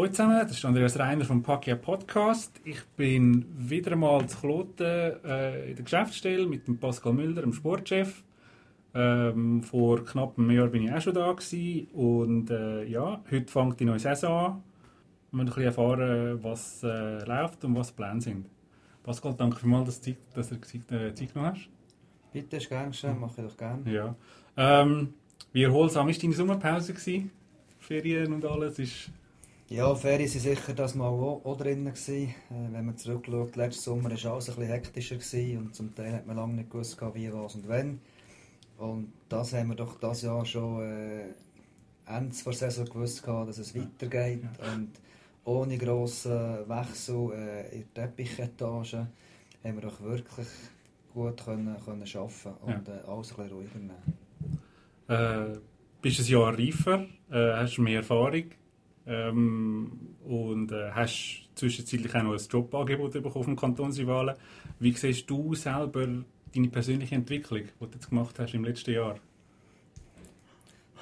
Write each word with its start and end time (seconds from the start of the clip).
Hallo 0.00 0.10
zusammen, 0.12 0.40
das 0.40 0.52
ist 0.52 0.64
Andreas 0.64 0.98
Reiner 0.98 1.26
vom 1.26 1.42
Pakia 1.42 1.76
Podcast. 1.76 2.58
Ich 2.64 2.82
bin 2.96 3.44
wieder 3.58 3.92
einmal 3.92 4.26
zu 4.28 4.38
Kloten 4.38 4.86
äh, 4.86 5.68
in 5.68 5.76
der 5.76 5.84
Geschäftsstelle 5.84 6.46
mit 6.46 6.66
dem 6.66 6.78
Pascal 6.78 7.12
Müller, 7.12 7.42
dem 7.42 7.52
Sportchef. 7.52 8.22
Ähm, 8.94 9.62
vor 9.62 10.02
knapp 10.02 10.38
einem 10.38 10.52
Jahr 10.52 10.68
bin 10.68 10.84
ich 10.84 10.90
auch 10.90 11.02
schon 11.02 11.12
da 11.12 11.30
gewesen. 11.30 11.88
und 11.92 12.48
äh, 12.48 12.84
ja, 12.84 13.22
heute 13.30 13.52
fängt 13.52 13.78
die 13.78 13.84
neue 13.84 13.98
Saison 13.98 14.32
an. 14.32 14.62
Wir 15.32 15.38
wollen 15.38 15.40
ein 15.40 15.44
bisschen 15.44 15.64
erfahren, 15.64 16.38
was 16.44 16.82
äh, 16.82 17.22
läuft 17.26 17.62
und 17.66 17.76
was 17.76 17.88
die 17.88 18.02
Pläne 18.02 18.22
sind. 18.22 18.46
Pascal, 19.02 19.34
danke 19.36 19.58
vielmals, 19.58 20.00
dass, 20.00 20.14
dass 20.32 20.48
du 20.48 20.54
äh, 20.96 21.12
Zeit 21.12 21.34
genommen 21.34 21.52
hast. 21.54 21.68
Bitte, 22.32 22.56
ist 22.56 22.70
gern 22.70 22.90
geschehen, 22.90 23.20
mache 23.20 23.42
ich 23.42 23.46
doch 23.46 23.56
gerne. 23.58 23.82
Ja. 23.92 24.14
Ähm, 24.56 25.12
wie 25.52 25.62
erholsam 25.62 26.06
war 26.06 26.14
deine 26.14 26.32
Sommerpause? 26.32 26.94
Gewesen? 26.94 27.30
Ferien 27.78 28.32
und 28.32 28.46
alles? 28.46 28.78
Ist 28.78 29.10
ja, 29.70 29.94
Ferien 29.94 30.28
waren 30.28 30.40
sicher 30.40 30.74
das 30.74 30.96
mal 30.96 31.06
auch, 31.06 31.42
auch 31.44 31.56
drin. 31.56 31.84
Gewesen. 31.84 32.34
Äh, 32.50 32.72
wenn 32.72 32.86
man 32.86 32.96
zurückschaut, 32.96 33.54
letzten 33.54 33.82
Sommer 33.82 34.10
war 34.10 34.32
alles 34.32 34.48
ein 34.48 34.56
bisschen 34.56 34.66
hektischer 34.66 35.16
gewesen 35.16 35.58
und 35.58 35.74
zum 35.76 35.94
Teil 35.94 36.12
hat 36.12 36.26
man 36.26 36.36
lange 36.36 36.54
nicht 36.54 36.70
gewusst, 36.70 37.00
wie, 37.14 37.32
was 37.32 37.54
und 37.54 37.68
wann. 37.68 38.00
Und 38.78 39.12
das 39.28 39.52
haben 39.52 39.68
wir 39.68 39.76
doch 39.76 40.00
das 40.00 40.22
Jahr 40.22 40.44
schon 40.44 40.82
äh, 40.82 41.24
Ende 42.06 42.34
der 42.44 42.52
Saison 42.52 42.84
gewusst, 42.86 43.24
dass 43.24 43.58
es 43.58 43.74
weitergeht. 43.76 44.42
Und 44.74 44.90
ohne 45.44 45.78
grossen 45.78 46.68
Wechsel 46.68 47.32
äh, 47.32 47.76
in 47.76 47.84
der 47.94 48.06
Teppichetage 48.06 49.06
haben 49.62 49.74
wir 49.76 49.82
doch 49.82 50.00
wirklich 50.00 50.48
gut 51.14 51.44
können, 51.44 51.76
können 51.84 52.02
arbeiten 52.02 52.54
und 52.62 52.88
ja. 52.88 52.94
äh, 52.96 53.06
alles 53.06 53.30
ein 53.30 53.36
bisschen 53.36 53.52
ruhiger 53.52 53.78
nehmen. 53.78 55.54
Äh, 55.54 55.58
bist 56.02 56.18
ein 56.18 56.26
Jahr 56.26 56.58
reifer, 56.58 57.06
äh, 57.30 57.52
hast 57.54 57.78
mehr 57.78 57.98
Erfahrung 57.98 58.46
ähm, 59.10 59.90
und 60.24 60.70
äh, 60.70 60.92
hast 60.92 61.48
zwischenzeitlich 61.56 62.14
auch 62.14 62.22
noch 62.22 62.32
ein 62.32 62.46
Jobangebot 62.48 63.12
bekommen 63.12 63.44
vom 63.44 63.56
Kantonsrivalen. 63.56 64.36
Wie 64.78 64.92
siehst 64.92 65.28
du 65.28 65.54
selber 65.54 66.06
deine 66.54 66.68
persönliche 66.68 67.16
Entwicklung, 67.16 67.64
die 67.64 67.86
du 67.86 67.92
jetzt 67.92 68.08
gemacht 68.08 68.38
hast 68.38 68.54
im 68.54 68.64
letzten 68.64 68.92
Jahr? 68.92 69.16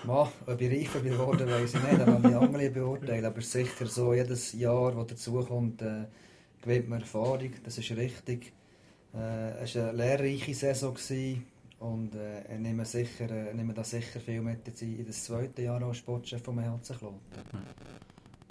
Ma, 0.04 0.32
ob 0.46 0.60
ich 0.60 0.70
reifer 0.70 1.00
geworden 1.00 1.48
weiß 1.50 1.74
ich 1.74 1.82
nicht, 1.82 2.00
aber 2.00 2.28
die 2.28 2.34
andere 2.34 2.70
beurteilen. 2.70 3.24
Aber 3.24 3.40
sicher 3.40 3.86
so, 3.86 4.14
jedes 4.14 4.52
Jahr, 4.52 4.92
das 4.92 5.08
dazukommt, 5.08 5.82
äh, 5.82 6.04
gewinnt 6.62 6.88
man 6.88 7.00
Erfahrung. 7.00 7.50
Das 7.64 7.76
ist 7.78 7.90
richtig. 7.90 8.52
Äh, 9.14 9.62
es 9.62 9.74
war 9.74 9.88
eine 9.88 9.98
lehrreiche 9.98 10.54
Saison. 10.54 10.94
Gewesen. 10.94 11.44
Und 11.80 12.14
äh, 12.16 12.54
ich 12.54 12.58
nehme, 12.58 12.84
sicher, 12.84 13.30
äh, 13.30 13.54
nehme 13.54 13.72
da 13.72 13.84
sicher 13.84 14.18
viel 14.18 14.40
mit 14.40 14.66
in 14.82 15.06
das 15.06 15.24
zweite 15.24 15.62
Jahr 15.62 15.82
als 15.82 15.98
Sportchef 15.98 16.42
vom 16.42 16.58
HC 16.60 16.94
Kloten. 16.98 17.20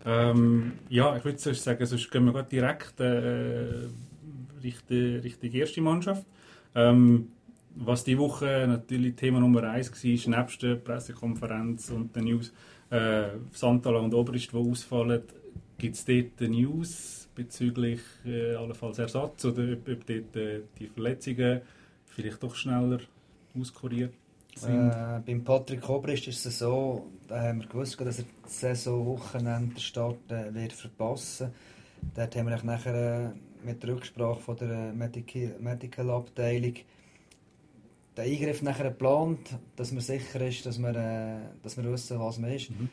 Ähm, 0.06 0.73
ja, 0.89 1.17
ich 1.17 1.25
würde 1.25 1.38
sagen, 1.38 1.86
sonst 1.86 2.09
gehen 2.09 2.33
wir 2.33 2.44
direkt 2.44 3.00
äh, 3.02 3.89
Richtung, 4.64 5.52
erste 5.52 5.81
Mannschaft. 5.81 6.25
Ähm, 6.75 7.30
was 7.75 8.03
die 8.05 8.17
Woche 8.17 8.66
natürlich 8.67 9.16
Thema 9.16 9.39
Nummer 9.39 9.64
eins 9.64 9.92
war, 9.92 10.39
nebst 10.39 10.64
der 10.64 10.75
Pressekonferenz 10.75 11.89
und 11.89 12.16
den 12.16 12.25
News, 12.25 12.53
äh, 12.89 13.28
Santala 13.52 14.00
und 14.00 14.14
Oberist, 14.14 14.53
die 14.53 14.58
ausfallen, 14.58 15.23
gibt 15.78 15.95
es 15.95 16.05
dort 16.05 16.42
News 16.42 17.28
bezüglich 17.36 18.00
äh, 18.25 18.55
allenfalls 18.55 19.00
Ersatz 19.00 19.45
oder 19.45 19.73
ob, 19.73 19.88
ob 19.89 20.05
dort 20.05 20.36
äh, 20.36 20.61
die 20.80 20.88
Verletzungen 20.88 21.61
vielleicht 22.08 22.42
doch 22.42 22.55
schneller 22.55 23.00
auskuriert? 23.59 24.13
Äh, 24.63 25.19
beim 25.25 25.44
Patrick 25.44 25.88
Obrist 25.88 26.27
ist 26.27 26.45
es 26.45 26.59
so, 26.59 27.05
da 27.27 27.41
haben 27.41 27.61
wir 27.61 27.67
gewusst, 27.67 27.99
dass 28.02 28.19
er 28.19 28.25
das 28.41 28.59
Saisonwochenende 28.59 29.80
Start 29.80 30.31
äh, 30.31 30.53
wird 30.53 30.73
verpassen. 30.73 31.52
Dort 32.16 32.36
haben 32.36 32.49
wir 32.49 32.64
nachher 32.64 33.33
äh, 33.33 33.66
mit 33.66 33.83
der 33.83 33.95
Rücksprache 33.95 34.39
von 34.39 34.58
der 34.58 34.94
Medical, 34.94 35.55
Medical 35.59 36.09
Abteilung 36.09 36.73
den 38.17 38.33
Eingriff 38.33 38.61
nachher 38.64 38.89
geplant, 38.89 39.58
dass 39.76 39.92
man 39.92 40.02
sicher 40.02 40.42
ist, 40.42 40.65
dass 40.65 40.80
wir, 40.80 40.95
äh, 40.95 41.39
dass 41.61 41.77
wir 41.77 41.83
wissen, 41.92 42.20
was 42.20 42.39
man 42.39 42.52
ist. 42.52 42.71
Mhm. 42.71 42.89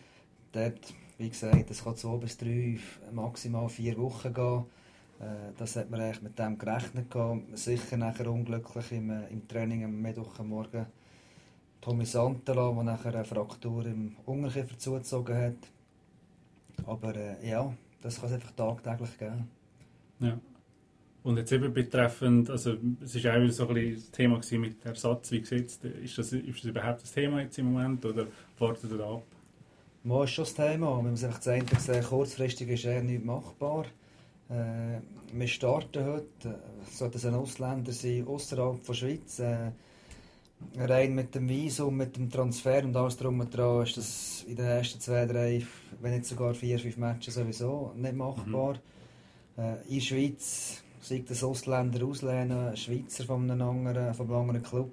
Dort, 0.52 0.94
wie 1.18 1.30
gesagt, 1.30 1.70
es 1.70 1.82
kann 1.82 1.96
zwei 1.96 2.16
bis 2.18 2.36
drei, 2.36 2.78
maximal 3.10 3.68
vier 3.68 3.96
Wochen 3.98 4.34
gehen. 4.34 4.64
Äh, 5.20 5.52
das 5.56 5.76
hat 5.76 5.90
man 5.90 6.00
eigentlich 6.00 6.22
mit 6.22 6.38
dem 6.38 6.58
gerechnet. 6.58 7.10
Gehabt. 7.10 7.58
Sicher 7.58 7.96
nachher 7.96 8.30
unglücklich 8.30 8.92
im, 8.92 9.10
äh, 9.10 9.28
im 9.28 9.46
Training 9.46 9.84
am 9.84 10.00
Mittwochmorgen 10.00 10.86
Tommy 11.80 12.06
Santala, 12.06 12.72
der 12.72 12.82
nachher 12.82 13.14
eine 13.14 13.24
Fraktur 13.24 13.84
im 13.86 14.16
Unterkiefer 14.24 14.78
zugezogen 14.78 15.36
hat. 15.36 16.86
Aber 16.86 17.14
äh, 17.14 17.48
ja, 17.48 17.72
das 18.00 18.20
kann 18.20 18.30
es 18.30 18.34
einfach 18.34 18.52
tagtäglich 18.52 19.18
geben. 19.18 19.48
Ja. 20.20 20.38
Und 21.22 21.38
jetzt 21.38 21.52
eben 21.52 21.72
betreffend, 21.72 22.50
also 22.50 22.76
es 23.02 23.24
war 23.24 23.36
auch 23.36 23.50
so 23.50 23.68
ein 23.68 23.74
bisschen 23.74 23.94
das 23.94 24.10
Thema 24.10 24.40
mit 24.58 24.84
Ersatz, 24.84 25.30
wie 25.30 25.40
gesetzt, 25.40 25.82
ist 25.84 26.18
das, 26.18 26.32
ist 26.32 26.58
das 26.58 26.64
überhaupt 26.64 27.02
das 27.02 27.12
Thema 27.12 27.40
jetzt 27.40 27.58
im 27.58 27.72
Moment 27.72 28.04
oder 28.04 28.26
wartet 28.58 28.90
ihr 28.92 29.00
ab? 29.00 29.22
Mal 30.02 30.24
ist 30.24 30.32
schon 30.32 30.44
das 30.44 30.54
Thema. 30.54 30.98
Wenn 30.98 31.04
man 31.04 31.16
sich 31.16 31.34
das 31.34 31.48
eine 31.48 31.64
sehen, 31.78 32.04
kurzfristig 32.04 32.68
ist 32.68 32.84
eher 32.84 33.02
nicht 33.02 33.24
machbar. 33.24 33.86
Äh, 34.50 35.00
wir 35.32 35.48
starten 35.48 36.04
heute, 36.04 36.58
sollte 36.90 37.18
es 37.18 37.24
ein 37.24 37.34
Ausländer 37.34 37.92
sein, 37.92 38.26
außerhalb 38.26 38.84
der 38.84 38.94
Schweiz, 38.94 39.38
äh, 39.38 39.70
rein 40.76 41.14
mit 41.14 41.34
dem 41.34 41.48
Visum, 41.48 41.96
mit 41.96 42.16
dem 42.16 42.30
Transfer 42.30 42.84
und 42.84 42.96
alles 42.96 43.16
drum 43.16 43.40
und 43.40 43.56
dran 43.56 43.82
ist 43.82 43.96
das 43.96 44.44
in 44.46 44.56
den 44.56 44.66
ersten 44.66 45.00
zwei, 45.00 45.26
drei, 45.26 45.66
wenn 46.00 46.12
nicht 46.12 46.26
sogar 46.26 46.54
vier, 46.54 46.78
fünf 46.78 46.96
Matches 46.96 47.34
sowieso 47.34 47.92
nicht 47.96 48.14
machbar. 48.14 48.74
Mhm. 49.56 49.62
Äh, 49.62 49.76
in 49.88 49.94
der 49.94 50.00
Schweiz 50.00 50.82
sei 51.00 51.24
das 51.26 51.42
Ausländer 51.42 52.04
auslehnen, 52.04 52.76
Schweizer 52.76 53.24
von 53.24 53.50
einem 53.50 53.68
anderen, 53.68 54.14
von 54.14 54.26
einem 54.26 54.36
anderen 54.36 54.62
Club. 54.62 54.92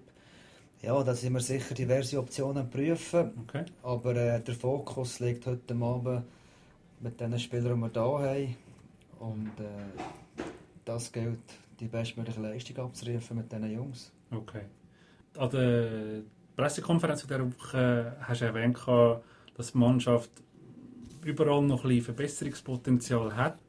Ja, 0.81 1.03
da 1.03 1.13
sind 1.13 1.33
wir 1.33 1.41
sicher 1.41 1.75
diverse 1.75 2.17
Optionen 2.17 2.69
prüfen. 2.69 3.31
Okay. 3.43 3.65
Aber 3.83 4.15
äh, 4.15 4.41
der 4.41 4.55
Fokus 4.55 5.19
liegt 5.19 5.45
heute 5.45 5.75
Abend 5.75 6.23
mit 7.01 7.19
den 7.19 7.37
Spielern, 7.37 7.75
die 7.75 7.95
wir 7.95 8.19
hier 8.19 8.29
haben. 8.29 8.55
Und 9.21 9.51
äh, 9.59 10.01
das 10.83 11.11
gilt, 11.11 11.39
die 11.79 11.87
bestmögliche 11.87 12.41
Leistung 12.41 12.77
abzurufen 12.77 13.37
mit 13.37 13.51
diesen 13.51 13.71
Jungs. 13.71 14.11
Okay. 14.31 14.63
An 15.37 15.49
der 15.51 16.21
Pressekonferenz 16.55 17.21
dieser 17.21 17.45
Woche 17.45 18.17
hast 18.19 18.41
du 18.41 18.45
erwähnt, 18.45 18.79
dass 19.55 19.71
die 19.71 19.77
Mannschaft 19.77 20.31
überall 21.23 21.61
noch 21.61 21.83
ein 21.83 21.89
bisschen 21.89 22.05
Verbesserungspotenzial 22.05 23.35
hat. 23.35 23.59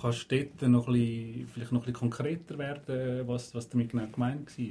Kannst 0.00 0.30
du 0.30 0.44
dort 0.44 0.70
noch 0.70 0.86
ein 0.88 0.92
bisschen, 0.92 1.48
vielleicht 1.48 1.72
noch 1.72 1.80
ein 1.80 1.84
bisschen 1.84 1.98
konkreter 1.98 2.58
werden, 2.58 3.26
was, 3.26 3.54
was 3.54 3.68
damit 3.70 3.90
genau 3.90 4.06
gemeint 4.08 4.58
war? 4.58 4.66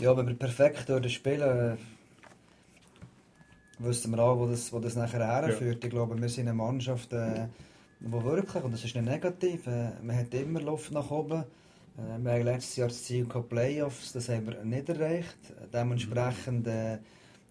Ja, 0.00 0.16
wenn 0.16 0.28
wir 0.28 0.34
perfekt 0.34 1.10
spielen, 1.10 1.78
wüssten 3.78 4.10
wir 4.12 4.20
auch, 4.20 4.38
wo 4.38 4.46
das, 4.46 4.72
wo 4.72 4.78
das 4.78 4.94
nachher 4.94 5.26
herführt. 5.26 5.82
Ja. 5.82 5.88
Ich 5.88 5.90
glaube, 5.90 6.20
wir 6.20 6.28
sind 6.28 6.48
eine 6.48 6.56
Mannschaft, 6.56 7.12
äh, 7.12 7.48
die 8.04 8.24
wirklich, 8.24 8.64
und 8.64 8.72
das 8.72 8.84
ist 8.84 8.94
nicht 8.96 9.04
negativ, 9.04 9.66
äh, 9.66 9.90
man 10.02 10.16
hat 10.16 10.34
immer 10.34 10.60
Luft 10.60 10.90
nach 10.90 11.10
oben. 11.10 11.44
Äh, 11.96 12.18
wir 12.18 12.32
haben 12.32 12.42
letztes 12.42 12.76
Jahr 12.76 12.88
das 12.88 13.04
Ziel 13.04 13.26
gehabt, 13.26 13.48
Playoffs, 13.48 14.12
das 14.12 14.28
haben 14.28 14.46
wir 14.46 14.64
nicht 14.64 14.88
erreicht. 14.88 15.38
Dementsprechend 15.72 16.66
äh, 16.66 16.98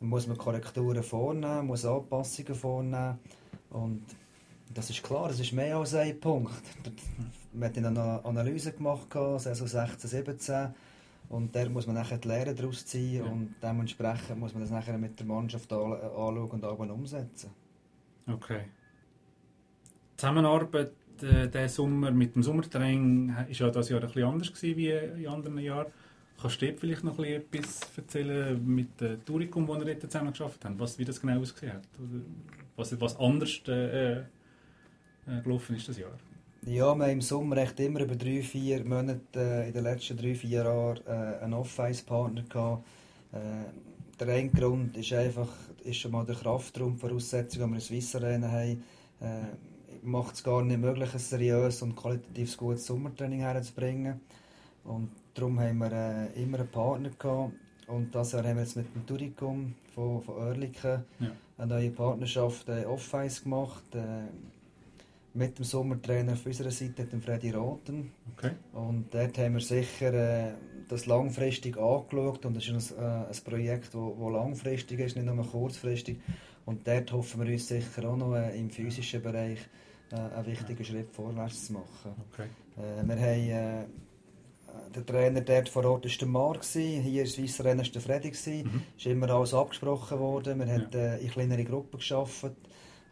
muss 0.02 0.28
man 0.28 0.38
Korrekturen 0.38 1.04
vornehmen, 1.04 1.68
muss 1.68 1.86
Anpassungen 1.86 2.56
vornehmen. 2.56 3.20
Und 3.70 4.04
das 4.74 4.90
ist 4.90 5.04
klar, 5.04 5.30
es 5.30 5.40
ist 5.40 5.54
mehr 5.54 5.78
als 5.78 5.94
ein 5.96 6.20
Punkt. 6.20 6.52
Wir 7.54 7.68
haben 7.68 7.86
eine 7.86 8.26
Analyse 8.26 8.74
gemacht, 8.74 9.08
Saison 9.38 9.68
16, 9.68 10.10
17. 10.10 10.68
Und 11.30 11.56
da 11.56 11.68
muss 11.70 11.88
man 11.88 11.96
nachher 11.96 12.18
die 12.18 12.28
Lehre 12.28 12.54
daraus 12.54 12.86
ziehen 12.86 13.24
ja. 13.24 13.32
und 13.32 13.56
dementsprechend 13.64 14.38
muss 14.38 14.54
man 14.54 14.64
das 14.64 14.72
nachher 14.72 14.98
mit 14.98 15.18
der 15.18 15.26
Mannschaft 15.26 15.72
anschauen 15.72 16.50
und 16.50 16.66
auch 16.66 16.78
umsetzen. 16.78 17.52
Okay. 18.28 18.64
Zusammenarbeit 20.22 20.92
äh, 21.24 21.48
diesen 21.48 21.68
Sommer 21.68 22.12
mit 22.12 22.36
dem 22.36 22.44
Sommertraining 22.44 23.36
war 23.36 23.50
ja 23.50 23.72
das 23.72 23.90
Jahr 23.90 24.04
ein 24.04 24.24
anders 24.24 24.54
gewesen 24.54 24.78
wie 24.78 24.90
in 24.90 25.28
anderen 25.28 25.58
Jahren. 25.58 25.88
Kannst 26.40 26.62
du 26.62 26.68
dir 26.68 26.78
vielleicht 26.78 27.04
noch 27.04 27.18
etwas 27.18 27.80
erzählen 27.98 28.64
mit 28.64 29.02
dem 29.02 29.26
Touricum, 29.26 29.68
wo 29.68 29.76
ihr 29.76 30.00
zusammen 30.00 30.30
geschafft 30.30 30.64
habt? 30.64 30.80
Was, 30.80 31.00
wie 31.00 31.06
das 31.06 31.20
genau 31.20 31.40
ausgesehen 31.40 31.74
hat? 31.74 31.84
Was, 32.76 33.02
was 33.02 33.20
anders 33.20 33.62
äh, 33.68 34.18
äh, 34.18 34.24
gelaufen 35.44 35.76
ist 35.76 35.90
das 35.90 35.98
Jahr? 35.98 36.12
Ja, 36.68 36.94
wir 36.94 37.04
haben 37.06 37.14
im 37.14 37.22
Sommer 37.22 37.58
echt 37.58 37.80
immer 37.80 38.02
über 38.02 38.16
drei, 38.16 38.44
vier 38.44 38.86
Monate 38.86 39.40
äh, 39.40 39.68
in 39.70 39.74
den 39.74 39.84
letzten 39.84 40.18
drei, 40.18 40.36
vier 40.36 40.64
Jahren 40.64 41.00
äh, 41.08 41.44
einen 41.44 41.54
Off-Ice-Partner 41.54 42.44
gehabt. 42.44 42.86
Äh, 43.32 44.20
der 44.20 44.28
eine 44.28 44.50
Grund 44.50 44.96
ist 44.98 45.14
einfach 45.14 45.50
ist 45.84 45.98
schon 45.98 46.12
mal 46.12 46.24
der 46.28 46.36
Kraftraum, 46.36 46.94
die 46.94 47.00
Voraussetzung, 47.00 47.64
die 47.64 47.70
wir 47.70 47.76
in 47.76 47.82
Swiss 47.82 48.16
Arena 48.16 48.52
haben. 48.52 48.84
Äh, 49.20 49.71
macht 50.04 50.36
es 50.36 50.44
gar 50.44 50.64
nicht 50.64 50.80
möglich, 50.80 51.14
ein 51.14 51.20
seriöses 51.20 51.82
und 51.82 51.96
qualitativ 51.96 52.58
gutes 52.58 52.86
Sommertraining 52.86 53.40
herzubringen. 53.40 54.20
Und 54.84 55.10
darum 55.34 55.60
haben 55.60 55.78
wir 55.78 55.92
äh, 55.92 56.42
immer 56.42 56.60
einen 56.60 56.70
Partner 56.70 57.10
gehabt. 57.18 57.54
Und 57.88 58.16
das 58.16 58.32
Jahr 58.32 58.44
haben 58.44 58.56
wir 58.56 58.64
jetzt 58.64 58.76
mit 58.76 58.94
dem 58.96 59.06
Turicum 59.06 59.76
von, 59.94 60.22
von 60.22 60.36
Oerlikon 60.36 61.04
ja. 61.20 61.32
eine 61.58 61.68
neue 61.68 61.92
Partnerschaft 61.92 62.70
äh, 62.70 62.86
Off-Ice 62.86 63.44
gemacht. 63.44 63.84
Äh, 63.94 64.28
mit 65.34 65.58
dem 65.58 65.66
Sommertrainer 65.66 66.34
auf 66.34 66.46
unserer 66.46 66.72
Seite, 66.72 67.06
dem 67.06 67.22
Freddy 67.22 67.52
Roten. 67.52 68.12
Okay. 68.36 68.52
Und 68.74 69.14
dort 69.14 69.38
haben 69.38 69.54
wir 69.54 69.62
sicher 69.62 70.14
äh, 70.14 70.54
das 70.90 71.06
langfristig 71.06 71.78
angeschaut 71.78 72.46
und 72.46 72.58
es 72.58 72.68
ist 72.68 72.92
ein, 72.92 73.04
äh, 73.04 73.28
ein 73.28 73.44
Projekt, 73.46 73.88
das 73.88 73.96
wo, 73.96 74.16
wo 74.18 74.30
langfristig 74.30 75.00
ist, 75.00 75.16
nicht 75.16 75.26
nur 75.26 75.46
kurzfristig. 75.46 76.20
Und 76.66 76.86
dort 76.86 77.12
hoffen 77.12 77.46
wir 77.46 77.52
uns 77.52 77.68
sicher 77.68 78.10
auch 78.10 78.18
noch 78.18 78.36
äh, 78.36 78.58
im 78.60 78.70
physischen 78.70 79.22
Bereich 79.22 79.60
äh, 80.12 80.16
einen 80.16 80.46
wichtigen 80.46 80.84
Schritt 80.86 81.12
vorwärts 81.12 81.68
zu 81.68 81.74
machen. 81.74 82.16
Okay. 82.32 82.48
Äh, 82.78 83.08
wir 83.08 83.16
haben, 83.16 83.50
äh, 83.50 83.86
der 84.96 85.06
Trainer 85.06 85.42
dort 85.42 85.70
vor 85.70 85.86
Ort 85.86 86.06
war 86.06 86.12
der 86.20 86.28
Marc, 86.28 86.64
hier 86.64 87.24
ist 87.24 87.36
Swiss 87.36 87.64
Renner 87.64 87.84
der 87.84 88.02
Freddy. 88.02 88.30
Es 88.30 88.46
Mhm. 88.48 88.84
ist 88.98 89.06
immer 89.06 89.30
alles 89.30 89.54
abgesprochen 89.54 90.20
worden. 90.20 90.60
Wir 90.60 90.66
Ja. 90.68 90.74
haben 90.74 90.94
äh, 90.94 91.18
in 91.20 91.30
kleinere 91.30 91.64
Gruppen 91.64 92.00
gearbeitet. 92.00 92.58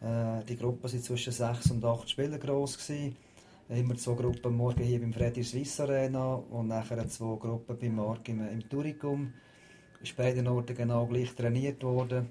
Äh, 0.01 0.43
die 0.47 0.55
Gruppen 0.57 0.83
waren 0.91 1.01
zwischen 1.01 1.33
sechs 1.33 1.69
und 1.71 1.83
acht 1.83 2.09
Spieler 2.09 2.37
gross. 2.37 2.77
Gewesen. 2.77 3.15
Immer 3.69 3.95
zwei 3.97 4.13
Gruppen 4.15 4.55
morgen 4.57 4.81
hier 4.83 4.99
beim 4.99 5.13
Freddy 5.13 5.43
Swiss 5.43 5.79
Arena 5.79 6.35
und 6.35 6.69
nachher 6.69 7.07
zwei 7.07 7.35
Gruppen 7.37 7.77
beim 7.77 7.95
Marc 7.95 8.27
im, 8.29 8.41
im 8.49 8.67
Turicum. 8.67 9.31
Ist 10.01 10.15
beiden 10.15 10.47
Orten 10.47 10.75
genau 10.75 11.05
gleich 11.05 11.35
trainiert 11.35 11.83
worden. 11.83 12.29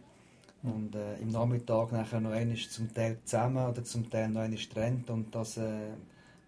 Und 0.62 0.94
äh, 0.96 1.16
im 1.18 1.28
Nachmittag 1.28 1.92
nachher 1.92 2.20
noch 2.20 2.32
einmal 2.32 2.56
zum 2.56 2.92
Teil 2.92 3.18
zusammen 3.24 3.68
oder 3.68 3.84
zum 3.84 4.10
Teil 4.10 4.28
noch 4.28 4.40
einmal 4.40 4.58
getrennt 4.58 5.08
und 5.10 5.32
das 5.34 5.56
äh, 5.56 5.90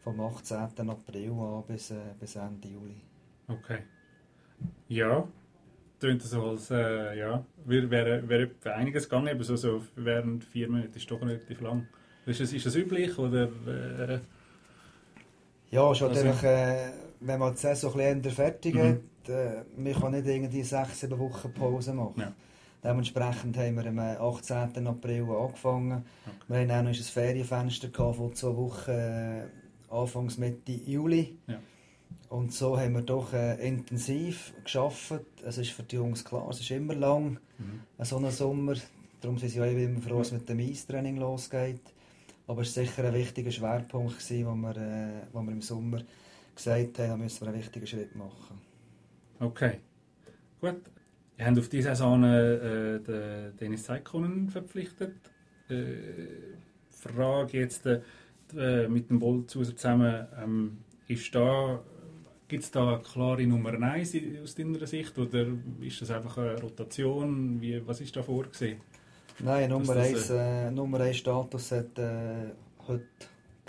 vom 0.02 0.20
18. 0.20 0.56
April 0.90 1.30
an 1.32 1.62
bis, 1.68 1.90
äh, 1.92 1.96
bis 2.18 2.34
Ende 2.36 2.68
Juli. 2.68 2.96
Okay. 3.46 3.78
Ja, 4.88 5.26
klingt 6.00 6.22
so 6.22 6.42
als, 6.50 6.70
äh, 6.70 7.16
ja, 7.18 7.44
wäre 7.64 7.90
wär, 7.90 8.28
wär 8.28 8.48
einiges 8.74 9.08
gegangen, 9.08 9.28
aber 9.28 9.44
so, 9.44 9.54
so 9.56 9.82
während 9.96 10.42
vier 10.44 10.68
Minuten 10.68 10.96
ist 10.96 11.08
doch 11.10 11.20
relativ 11.20 11.60
lang. 11.60 11.86
Ist 12.26 12.40
das, 12.40 12.52
ist 12.52 12.66
das 12.66 12.74
üblich 12.74 13.16
oder 13.18 13.44
äh, 13.66 14.18
Ja, 15.70 15.94
schon 15.94 16.08
Also- 16.08 16.24
natürlich, 16.24 16.42
äh, 16.42 16.90
wenn 17.20 17.38
man 17.38 17.52
die 17.52 17.58
Saison 17.60 17.98
ein 18.00 18.22
bisschen 18.22 18.36
fertig 18.36 18.74
Mhm. 18.74 18.80
hat, 19.24 19.28
äh, 19.28 19.62
man 19.76 19.92
kann 19.94 20.12
nicht 20.12 20.26
irgendwie 20.26 20.62
sechs, 20.62 21.00
sieben 21.00 21.18
Wochen 21.18 21.52
Pause 21.52 21.92
machen. 21.94 22.20
Ja. 22.20 22.32
Dementsprechend 22.82 23.56
haben 23.58 23.76
wir 23.76 23.86
am 23.86 23.98
18. 23.98 24.86
April 24.86 25.24
angefangen. 25.30 26.04
Okay. 26.26 26.36
Wir 26.48 26.58
hatten 26.60 26.70
auch 26.70 26.82
noch 26.82 26.88
ein 26.88 26.94
Ferienfenster 26.94 27.88
gehabt 27.88 28.16
von 28.16 28.34
zwei 28.34 28.56
Wochen, 28.56 28.90
äh, 28.90 29.42
Anfangs 29.90 30.38
Mitte 30.38 30.72
Juli. 30.72 31.36
Ja. 31.46 31.58
Und 32.28 32.52
so 32.54 32.78
haben 32.78 32.94
wir 32.94 33.02
doch 33.02 33.32
äh, 33.32 33.66
intensiv 33.66 34.54
geschafft. 34.64 35.20
Es 35.44 35.58
ist 35.58 35.72
für 35.72 35.82
die 35.82 35.96
Jungs 35.96 36.24
klar, 36.24 36.48
es 36.50 36.60
ist 36.60 36.70
immer 36.70 36.94
lang, 36.94 37.38
Mhm. 37.58 37.80
äh, 37.98 38.04
so 38.04 38.16
ein 38.18 38.30
Sommer. 38.30 38.74
Darum 39.20 39.36
sind 39.36 39.50
sie 39.50 39.58
ja 39.58 39.66
immer 39.66 40.00
froh, 40.00 40.18
dass 40.18 40.32
mit 40.32 40.48
dem 40.48 40.60
Eistraining 40.60 41.16
losgeht. 41.18 41.82
Aber 42.46 42.62
es 42.62 42.74
war 42.76 42.84
sicher 42.84 43.04
ein 43.04 43.14
wichtiger 43.14 43.50
Schwerpunkt, 43.50 44.18
gewesen, 44.18 44.46
wo, 44.46 44.54
wir, 44.54 44.76
äh, 44.76 45.26
wo 45.32 45.42
wir 45.42 45.52
im 45.52 45.60
Sommer 45.60 46.02
gesagt 46.54 46.98
haben, 46.98 47.08
da 47.10 47.16
müssen 47.16 47.40
wir 47.42 47.48
einen 47.48 47.58
wichtigen 47.58 47.86
Schritt 47.86 48.16
machen. 48.16 48.60
Okay. 49.40 49.80
Gut. 50.60 50.80
Ihr 51.40 51.46
habt 51.46 51.58
auf 51.58 51.70
diese 51.70 51.88
Saison 51.88 52.22
äh, 52.22 53.00
den 53.00 53.56
Dennis 53.58 53.84
Zeikonen 53.84 54.50
verpflichtet. 54.50 55.14
Äh, 55.70 55.74
Frage 56.90 57.60
jetzt 57.60 57.86
äh, 57.86 58.88
mit 58.88 59.08
dem 59.08 59.18
Bolzhauser 59.18 59.74
zusammen, 59.74 60.26
ähm, 60.38 60.78
ist 61.08 61.34
da, 61.34 61.80
gibt 62.46 62.62
es 62.64 62.70
da 62.70 62.96
eine 62.96 63.02
klare 63.02 63.46
Nummer 63.46 63.72
1 63.72 64.16
aus 64.42 64.54
deiner 64.54 64.86
Sicht 64.86 65.18
oder 65.18 65.46
ist 65.80 66.02
das 66.02 66.10
einfach 66.10 66.36
eine 66.36 66.60
Rotation? 66.60 67.58
Wie, 67.58 67.86
was 67.86 68.02
ist 68.02 68.14
da 68.14 68.22
vorgesehen? 68.22 68.82
Nein, 69.38 69.70
Nummer 69.70 69.94
das, 69.94 70.30
1 70.30 70.30
äh, 70.30 70.70
Nummer 70.70 71.00
eins 71.00 71.16
Status 71.16 71.72
hat 71.72 71.98
äh, 71.98 72.50
heute 72.86 73.06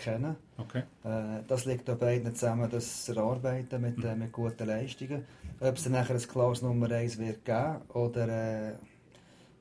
kennen. 0.02 0.36
Okay. 0.58 0.84
Äh, 1.04 1.44
das 1.48 1.66
liegt 1.66 1.90
an 1.90 1.98
beiden 1.98 2.34
zusammen, 2.36 2.70
das 2.70 3.08
erarbeiten 3.10 3.82
mit, 3.82 4.04
äh, 4.04 4.16
mit 4.16 4.32
guten 4.32 4.68
Leistungen. 4.68 5.24
Ob 5.60 5.76
es 5.78 5.84
dann 5.84 5.94
nachher 5.94 6.16
ein 6.16 6.22
klares 6.22 6.62
Nummer 6.62 6.90
1 6.92 7.18
wird 7.18 7.46
geben 7.46 7.82
oder, 7.94 8.28
äh, 8.28 8.74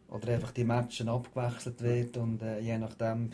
oder 0.09 0.35
einfach 0.35 0.53
die 0.53 0.65
Matchen 0.65 1.09
abgewechselt 1.09 1.81
wird 1.83 2.17
und 2.17 2.43
äh, 2.43 2.61
je 2.61 2.79
nachdem, 2.79 3.31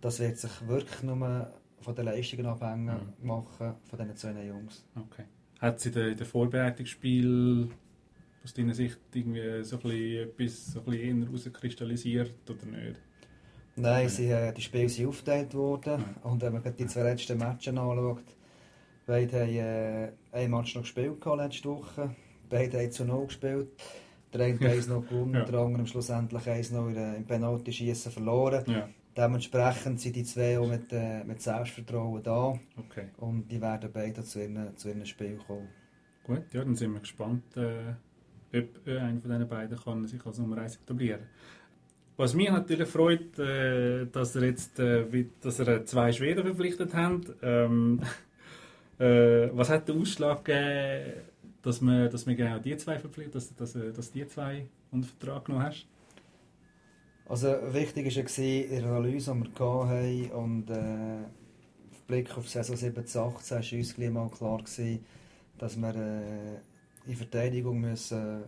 das 0.00 0.20
wird 0.20 0.38
sich 0.38 0.66
wirklich 0.66 1.02
nur 1.02 1.50
von 1.80 1.94
den 1.94 2.04
Leistungen 2.04 2.46
abhängen 2.46 3.12
Mhm. 3.20 3.26
machen 3.26 3.74
von 3.88 3.98
diesen 3.98 4.16
zwei 4.16 4.44
Jungs. 4.46 4.84
okay. 4.96 5.24
Hat 5.60 5.80
sie 5.80 5.88
in 5.88 6.16
den 6.16 6.26
Vorbereitungsspielen 6.26 7.70
aus 8.44 8.52
deiner 8.54 8.74
Sicht 8.74 8.98
irgendwie 9.14 9.64
so 9.64 9.76
ein 9.76 9.82
bisschen 10.36 10.72
so 10.72 10.80
ein 10.80 10.84
bisschen 10.84 11.20
eher 11.22 11.26
herauskristallisiert 11.26 12.50
oder 12.50 12.66
nicht? 12.66 13.00
Nein, 13.76 14.04
Ja. 14.04 14.08
sie, 14.08 14.30
äh, 14.30 14.52
die 14.52 14.62
Spiele 14.62 14.88
sind 14.88 15.06
aufgeteilt 15.08 15.54
worden 15.54 16.02
und 16.22 16.40
wenn 16.42 16.52
man 16.54 16.62
die 16.76 16.86
zwei 16.86 17.02
letzten 17.02 17.38
Matches 17.38 17.68
anschaut, 17.76 18.24
beide 19.06 19.40
haben 19.40 19.56
äh, 19.56 20.12
ein 20.32 20.50
Match 20.50 20.74
noch 20.74 20.82
gespielt 20.82 21.24
letzte 21.24 21.68
Woche, 21.68 22.14
beide 22.48 22.78
haben 22.78 22.90
zu 22.90 23.04
null 23.04 23.26
gespielt, 23.26 23.68
der 24.32 24.46
eine 24.46 24.54
hat 24.54 24.64
eins 24.66 24.88
noch 24.88 25.02
gewonnen, 25.08 25.34
Ja. 25.34 25.44
der 25.44 25.60
andere 25.60 25.86
schlussendlich 25.86 26.48
eins 26.48 26.70
noch 26.70 26.88
in 26.88 26.96
im 27.16 27.24
Penalty-Schießen 27.26 28.12
verloren. 28.12 28.64
Ja, 28.66 28.88
Dementsprechend 29.16 29.98
sind 29.98 30.14
die 30.16 30.24
zwei 30.24 30.58
auch 30.58 30.68
mit, 30.68 30.92
äh, 30.92 31.24
mit 31.24 31.40
Selbstvertrauen 31.40 32.22
da 32.22 32.48
okay. 32.76 33.06
und 33.16 33.48
die 33.50 33.60
werden 33.62 33.88
beide 33.92 34.22
zu 34.22 34.40
ihren, 34.42 34.76
zu 34.76 34.88
ihren 34.88 35.06
Spielen 35.06 35.38
kommen. 35.38 35.68
Gut, 36.22 36.42
ja, 36.52 36.62
dann 36.64 36.74
sind 36.74 36.92
wir 36.92 37.00
gespannt, 37.00 37.56
äh, 37.56 37.94
ob 38.58 38.86
äh, 38.86 38.98
einer 38.98 39.20
von 39.20 39.30
diesen 39.30 39.48
beiden 39.48 39.78
kann 39.78 40.06
sich 40.06 40.24
als 40.26 40.38
Nummer 40.38 40.58
1 40.58 40.76
etablieren 40.76 41.22
Was 42.18 42.32
mich 42.32 42.48
natürlich 42.48 42.88
freut, 42.88 43.38
äh, 43.38 44.06
dass 44.06 44.34
er 44.36 44.44
jetzt 44.44 44.78
äh, 44.78 45.04
dass 45.42 45.58
er 45.58 45.68
äh, 45.68 45.84
zwei 45.84 46.12
Schweden 46.12 46.44
verpflichtet 46.44 46.94
hat. 46.94 47.20
Ähm, 47.42 48.00
äh, 48.98 49.50
was 49.52 49.68
hat 49.68 49.86
der 49.86 49.96
Ausschlag 49.96 50.42
gegeben, 50.42 51.20
dass 51.60 51.82
man, 51.82 52.10
dass 52.10 52.24
man 52.24 52.36
genau 52.36 52.58
die 52.58 52.76
zwei 52.78 52.98
verpflichtet, 52.98 53.34
dass, 53.34 53.54
dass, 53.54 53.76
äh, 53.76 53.92
dass 53.92 54.10
die 54.10 54.26
zwei 54.28 54.66
unter 54.90 55.08
Vertrag 55.08 55.44
genommen 55.44 55.66
hast? 55.66 55.86
Also 57.28 57.48
wichtig 57.72 58.06
war 58.06 58.44
ja 58.44 58.80
der 58.80 58.84
Analyse, 58.88 59.34
die 59.34 59.60
wir 59.60 59.88
hatten 59.88 60.30
und 60.30 60.70
äh, 60.70 61.24
Blick 62.06 62.34
auf 62.38 62.44
die 62.44 62.50
Saison 62.50 62.76
17, 62.76 63.20
18 63.20 63.56
war 63.58 63.78
uns 63.80 63.98
mal 64.12 64.30
klar, 64.30 64.58
gewesen, 64.58 65.04
dass 65.58 65.76
wir 65.76 65.94
äh, 65.94 67.10
in 67.10 67.16
Verteidigung 67.16 67.80
müssen 67.80 68.44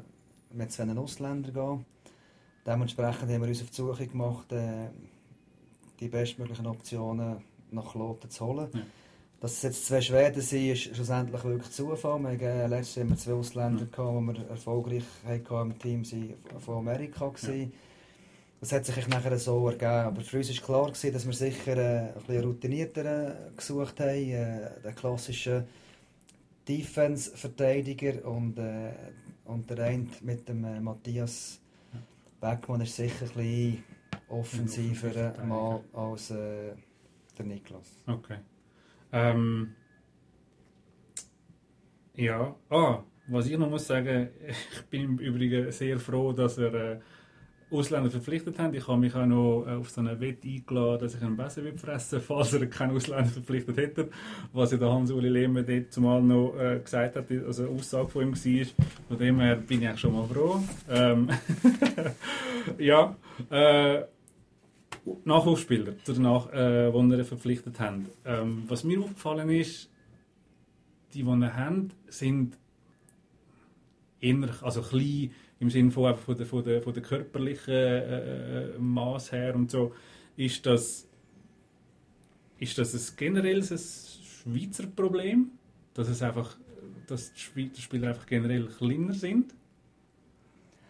mit 0.55 0.73
zwei 0.73 0.97
Ausländern 0.97 1.53
gehen 1.53 1.85
Dementsprechend 2.67 3.31
haben 3.31 3.43
wir 3.43 3.49
uns 3.49 3.63
auf 3.63 3.71
die 3.71 3.77
Suche 3.77 4.07
gemacht, 4.07 4.53
äh, 4.53 4.89
die 6.01 6.09
bestmöglichen 6.09 6.67
Optionen 6.67 7.39
nach 7.71 7.93
Kloten 7.93 8.31
zu 8.31 8.47
holen. 8.47 8.69
Ja. 8.73 8.81
Dass 9.41 9.53
es 9.53 9.63
jetzt 9.63 9.87
zwei 9.87 10.01
Schweden 10.01 10.41
sind, 10.43 10.71
ist 10.71 10.95
schlussendlich 10.97 11.45
wirklich 11.45 11.71
Zufall. 11.71 12.21
Wir 12.23 12.31
hatten, 12.31 12.43
äh, 12.43 12.67
letztes 12.67 12.97
Jahr 12.97 13.17
zwei 13.17 13.33
Ausländer, 13.35 13.83
Ja. 13.83 13.87
gehabt, 13.97 14.21
die 14.21 14.27
wir 14.43 14.51
erfolgreich 14.51 15.05
hatten 15.25 15.71
im 15.71 15.79
Team 15.79 16.05
sind 16.05 16.35
von 16.59 16.79
Amerika 16.79 17.27
waren. 17.27 17.61
Ja. 17.61 17.69
Das 18.61 18.73
hat 18.73 18.85
sich 18.85 19.07
nachher 19.07 19.39
so 19.39 19.69
ergeben. 19.69 19.87
Aber 19.91 20.21
für 20.23 20.39
uns 20.39 20.49
war 20.49 20.67
klar, 20.67 20.87
gewesen, 20.93 21.13
dass 21.13 21.27
wir 21.27 21.33
sicher 21.33 21.77
äh, 21.77 22.09
ein 22.09 22.15
bisschen 22.15 22.45
routinierteren 22.45 23.33
gesucht 23.57 24.01
haben, 24.01 24.09
äh, 24.09 24.71
den 24.83 24.95
klassischen 24.97 25.65
Defense-Verteidiger 26.69 28.27
und, 28.29 28.59
äh, 28.59 28.91
und 29.45 29.71
der 29.71 29.79
eine 29.87 30.09
mit 30.23 30.49
dem 30.49 30.65
äh, 30.65 30.81
Matthias 30.81 31.61
Beckmann 32.41 32.81
ist 32.81 32.97
sicher 32.97 33.27
ein 33.27 33.33
bisschen 33.35 33.85
offensiver 34.29 35.35
mal 35.45 35.81
als 35.93 36.31
äh, 36.31 36.75
der 37.37 37.45
Niklas. 37.45 38.03
Okay. 38.07 38.39
Ähm, 39.13 39.75
ja, 42.15 42.55
ah, 42.69 43.03
was 43.29 43.47
ich 43.47 43.57
noch 43.57 43.71
muss 43.71 43.87
sagen, 43.87 44.29
ich 44.47 44.83
bin 44.87 45.03
im 45.03 45.19
Übrigen 45.19 45.71
sehr 45.73 45.99
froh, 45.99 46.33
dass 46.33 46.59
er 46.59 46.75
äh, 46.75 47.01
Ausländer 47.71 48.11
verpflichtet 48.11 48.59
hat. 48.59 48.75
Ich 48.75 48.87
habe 48.89 48.99
mich 48.99 49.15
auch 49.15 49.27
noch 49.27 49.65
äh, 49.67 49.75
auf 49.75 49.91
so 49.91 50.01
eine 50.01 50.19
Wette 50.21 50.49
eingeladen, 50.49 51.01
dass 51.01 51.15
ich 51.15 51.23
einen 51.23 51.37
besser 51.37 51.63
fressen, 51.77 52.21
falls 52.27 52.55
er 52.55 52.67
keinen 52.67 52.97
Ausländer 52.97 53.31
verpflichtet 53.31 53.77
hätte. 53.77 54.09
Was 54.53 54.73
ja 54.73 54.79
der 54.79 54.91
Hans-Uli 54.91 55.29
Lehmann 55.29 55.67
dort 55.67 55.93
zumal 55.93 56.23
noch 56.23 56.55
äh, 56.59 56.81
gesagt 56.81 57.17
hat, 57.17 57.31
also 57.31 57.65
eine 57.65 57.73
Aussage 57.73 58.09
von 58.09 58.23
ihm 58.23 58.35
war. 58.35 58.67
Von 59.09 59.19
dem 59.19 59.41
her 59.41 59.57
bin 59.57 59.83
ich 59.83 59.99
schon 59.99 60.15
mal 60.15 60.27
froh. 60.27 60.63
Ähm, 60.89 61.29
ja, 62.79 63.17
äh, 63.51 64.03
Nachwuchsspieler, 65.25 65.93
zu 66.05 66.13
den 66.13 66.23
Nach 66.23 66.53
äh, 66.53 66.91
die 66.91 67.11
wir 67.11 67.25
verpflichtet 67.25 67.81
haben. 67.81 68.07
Ähm, 68.25 68.65
was 68.69 68.85
mir 68.85 69.01
aufgefallen 69.01 69.51
ist, 69.51 69.91
die, 71.15 71.23
die 71.23 71.25
wir 71.25 71.57
haben, 71.57 71.91
sind 72.09 72.57
eher, 74.21 74.49
also 74.63 74.83
klein 74.83 75.31
im 75.61 75.71
Sinne 75.71 75.91
von, 75.91 76.07
einfach 76.07 76.23
von, 76.23 76.37
der, 76.37 76.47
von, 76.47 76.65
der, 76.65 76.83
von 76.83 76.93
der 76.93 77.03
körperlichen 77.03 77.75
äh, 77.75 78.65
äh, 78.65 78.79
Maß 78.79 79.33
her 79.33 79.55
und 79.55 79.71
so. 79.71 79.93
Ist 80.37 80.65
das, 80.67 81.09
ist 82.59 82.79
das 82.79 82.95
ein 82.95 83.17
generelles 83.17 83.73
ein 83.73 84.25
Schweizer 84.55 84.87
Problem, 84.87 85.51
dass 85.95 86.09
es 86.09 86.23
einfach, 86.23 86.57
dass 87.09 87.33
die 87.33 87.41
Schweizer 87.41 87.83
Spieler 87.83 88.09
einfach 88.09 88.27
generell 88.27 88.67
kleiner 88.67 89.15
sind? 89.15 89.55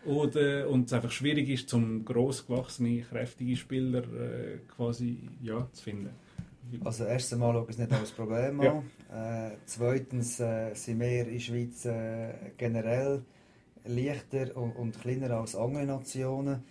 Oder, 0.05 0.69
und 0.69 0.87
es 0.87 0.93
einfach 0.93 1.11
schwierig 1.11 1.49
ist, 1.49 1.69
zum 1.69 2.05
grossgewachsene, 2.05 3.03
kräftige 3.03 3.57
Spieler 3.57 4.05
äh, 4.05 4.59
quasi 4.75 5.29
ja, 5.43 5.69
zu 5.73 5.83
finden. 5.83 6.11
Also 6.85 7.05
erstens 7.05 7.39
mal 7.39 7.53
schaue 7.53 7.65
ich 7.65 7.71
es 7.71 7.79
nicht 7.79 7.93
als 7.93 8.11
Problem 8.13 8.63
Ja. 8.63 8.83
an. 9.11 9.51
Äh, 9.53 9.57
zweitens 9.65 10.39
äh, 10.41 10.75
sind 10.75 11.01
wir 11.01 11.27
in 11.27 11.33
der 11.33 11.41
Schweiz 11.41 11.85
äh, 11.87 12.33
generell 12.57 13.23
leichter 13.89 14.57
und, 14.57 14.73
und 14.73 15.01
kleiner 15.01 15.31
als 15.39 15.57
andere 15.57 15.85
Nationen. 15.87 16.63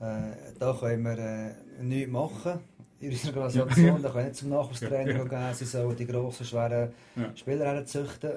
Äh, 0.00 0.32
da 0.58 0.76
können 0.78 1.02
wir 1.02 1.18
äh, 1.18 1.82
nichts 1.82 2.10
machen 2.10 2.60
in 3.00 3.10
unserer 3.10 3.36
Organisation. 3.42 4.02
Da 4.02 4.08
können 4.10 4.14
wir 4.16 4.24
nicht 4.24 4.36
zum 4.36 4.48
Nachwuchstraining 4.50 5.16
Ja. 5.16 5.24
gehen. 5.24 5.54
Sie 5.54 5.64
sollen 5.64 5.96
die 5.96 6.06
grossen, 6.06 6.44
schweren. 6.46 6.90
Spieler 7.34 7.66
herzüchten. 7.66 8.30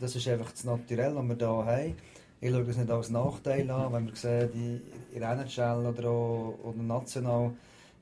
Das 0.00 0.14
ist 0.14 0.28
einfach 0.28 0.52
das 0.52 0.64
Naturell, 0.64 1.14
was 1.16 1.24
wir 1.24 1.36
hier 1.36 1.46
haben. 1.48 1.94
Ich 2.40 2.50
schaue 2.52 2.64
das 2.64 2.76
nicht 2.76 2.90
als 2.90 3.10
Nachteil 3.10 3.68
an, 3.70 3.92
wenn 3.92 4.06
wir 4.06 4.14
sehen, 4.14 4.48
die 4.54 4.80
in 5.14 5.20
der 5.20 5.32
NHL 5.32 5.84
oder, 5.86 6.08
auch, 6.08 6.54
oder 6.62 6.80
national, 6.82 7.50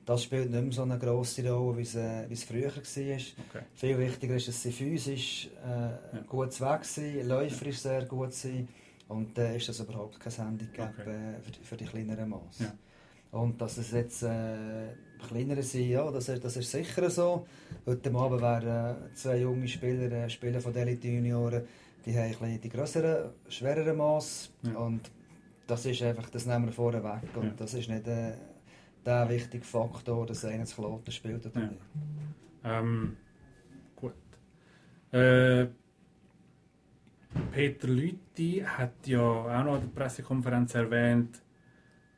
das 0.05 0.23
spielt 0.23 0.51
nicht 0.51 0.61
mehr 0.63 0.71
so 0.71 0.83
eine 0.83 0.99
grosse 0.99 1.49
Rolle, 1.51 1.77
wie 1.77 1.81
es, 1.81 1.95
äh, 1.95 2.29
wie 2.29 2.33
es 2.35 2.43
früher 2.43 2.67
war. 2.67 2.73
Okay. 2.83 3.65
Viel 3.73 3.97
wichtiger 3.97 4.35
ist, 4.35 4.47
dass 4.47 4.61
sie 4.61 4.71
physisch 4.71 5.49
äh, 5.65 5.69
Ja. 6.17 6.21
gut 6.29 6.61
weg 6.61 6.85
sind, 6.85 7.27
läuferisch 7.27 7.79
sehr 7.79 8.05
gut 8.05 8.31
sind 8.33 8.69
und 9.07 9.37
dann 9.37 9.55
ist 9.55 9.69
das 9.69 9.79
überhaupt 9.79 10.19
kein 10.19 10.33
Handicap 10.33 10.93
Okay. 10.99 11.09
äh, 11.37 11.41
für, 11.41 11.51
die, 11.51 11.59
für 11.63 11.77
die 11.77 11.85
kleineren 11.85 12.29
Maß. 12.29 12.59
Ja. 12.59 12.73
Und 13.31 13.59
dass 13.61 13.77
es 13.77 13.91
jetzt 13.91 14.23
äh, 14.23 14.93
kleinere 15.27 15.61
sind, 15.61 15.89
ja, 15.89 16.09
das 16.11 16.29
ist, 16.29 16.43
das 16.43 16.55
ist 16.57 16.71
sicher 16.71 17.09
so. 17.09 17.45
Heute 17.85 18.13
Abend 18.13 18.41
werden 18.41 18.95
äh, 19.09 19.13
zwei 19.13 19.37
junge 19.39 19.67
Spieler, 19.67 20.11
äh, 20.11 20.29
Spieler 20.29 20.61
von 20.61 20.71
der 20.73 20.83
Elite 20.83 21.07
Junioren, 21.09 21.63
die 22.05 22.17
haben 22.17 22.35
ein 22.41 22.61
die 22.61 22.69
grösseren, 22.69 23.31
schwereren 23.49 23.97
Maß 23.97 24.51
Ja. 24.63 24.77
und 24.79 25.11
das 25.67 25.85
ist 25.85 26.01
einfach, 26.01 26.29
das 26.29 26.45
nehmen 26.45 26.65
wir 26.67 26.71
vorne 26.73 27.03
weg 27.03 27.35
und 27.35 27.43
Ja. 27.47 27.53
das 27.57 27.73
ist 27.73 27.89
nicht 27.89 28.07
äh, 28.07 28.33
der 29.05 29.27
wichtige 29.29 29.65
Faktor, 29.65 30.25
dass 30.25 30.45
einer 30.45 30.65
zu 30.65 30.75
Kloten 30.81 31.11
spielt 31.11 31.45
oder 31.45 31.59
Ja. 31.59 31.67
nicht. 31.67 31.81
Ähm, 32.63 33.17
gut. 33.95 34.13
Äh, 35.11 35.67
Peter 37.51 37.87
Lüthi 37.87 38.63
hat 38.65 39.05
ja 39.05 39.19
auch 39.21 39.63
noch 39.63 39.75
an 39.75 39.81
der 39.81 40.01
Pressekonferenz 40.01 40.75
erwähnt, 40.75 41.41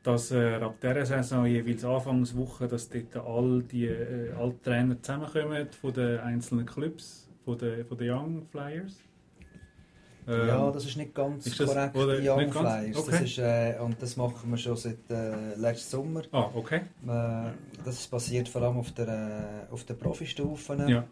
dass 0.02 0.30
er 0.30 0.62
ab 0.62 0.76
dieser 0.82 1.04
Saison 1.06 1.46
jeweils 1.46 1.84
Anfangswoche, 1.84 2.66
dass 2.68 2.88
dort 2.88 3.16
all 3.16 3.62
die 3.62 3.86
äh, 3.86 4.32
alle 4.32 4.60
Trainer 4.62 5.00
zusammenkommen 5.02 5.68
von 5.80 5.92
den 5.92 6.18
einzelnen 6.20 6.66
Clubs, 6.66 7.28
von 7.44 7.58
den, 7.58 7.84
von 7.84 7.98
den 7.98 8.10
Young 8.10 8.46
Flyers. 8.50 8.96
Ähm, 10.28 10.48
ja, 10.48 10.70
das 10.70 10.84
ist 10.84 10.96
nicht 10.96 11.14
ganz 11.14 11.46
ist 11.46 11.58
das- 11.60 11.68
korrekt, 11.70 11.94
die 12.22 12.28
Young? 12.28 12.52
Flyers. 12.52 12.96
Das 12.96 13.08
Okay. 13.08 13.24
ist, 13.24 13.38
äh, 13.38 13.74
und 13.80 14.00
das 14.00 14.16
machen 14.16 14.50
wir 14.50 14.56
schon 14.58 14.76
seit 14.76 14.98
äh, 15.10 15.54
letzten 15.56 15.90
Sommer. 15.90 16.22
Ah, 16.32 16.50
okay. 16.54 16.82
Äh, 17.06 17.50
das 17.84 18.06
basiert 18.06 18.48
vor 18.48 18.62
allem 18.62 18.76
auf 18.78 18.92
der, 18.92 19.08
äh, 19.68 19.72
auf 19.72 19.84
der 19.84 19.94
Profistufen. 19.94 20.88
Ja, 20.88 21.04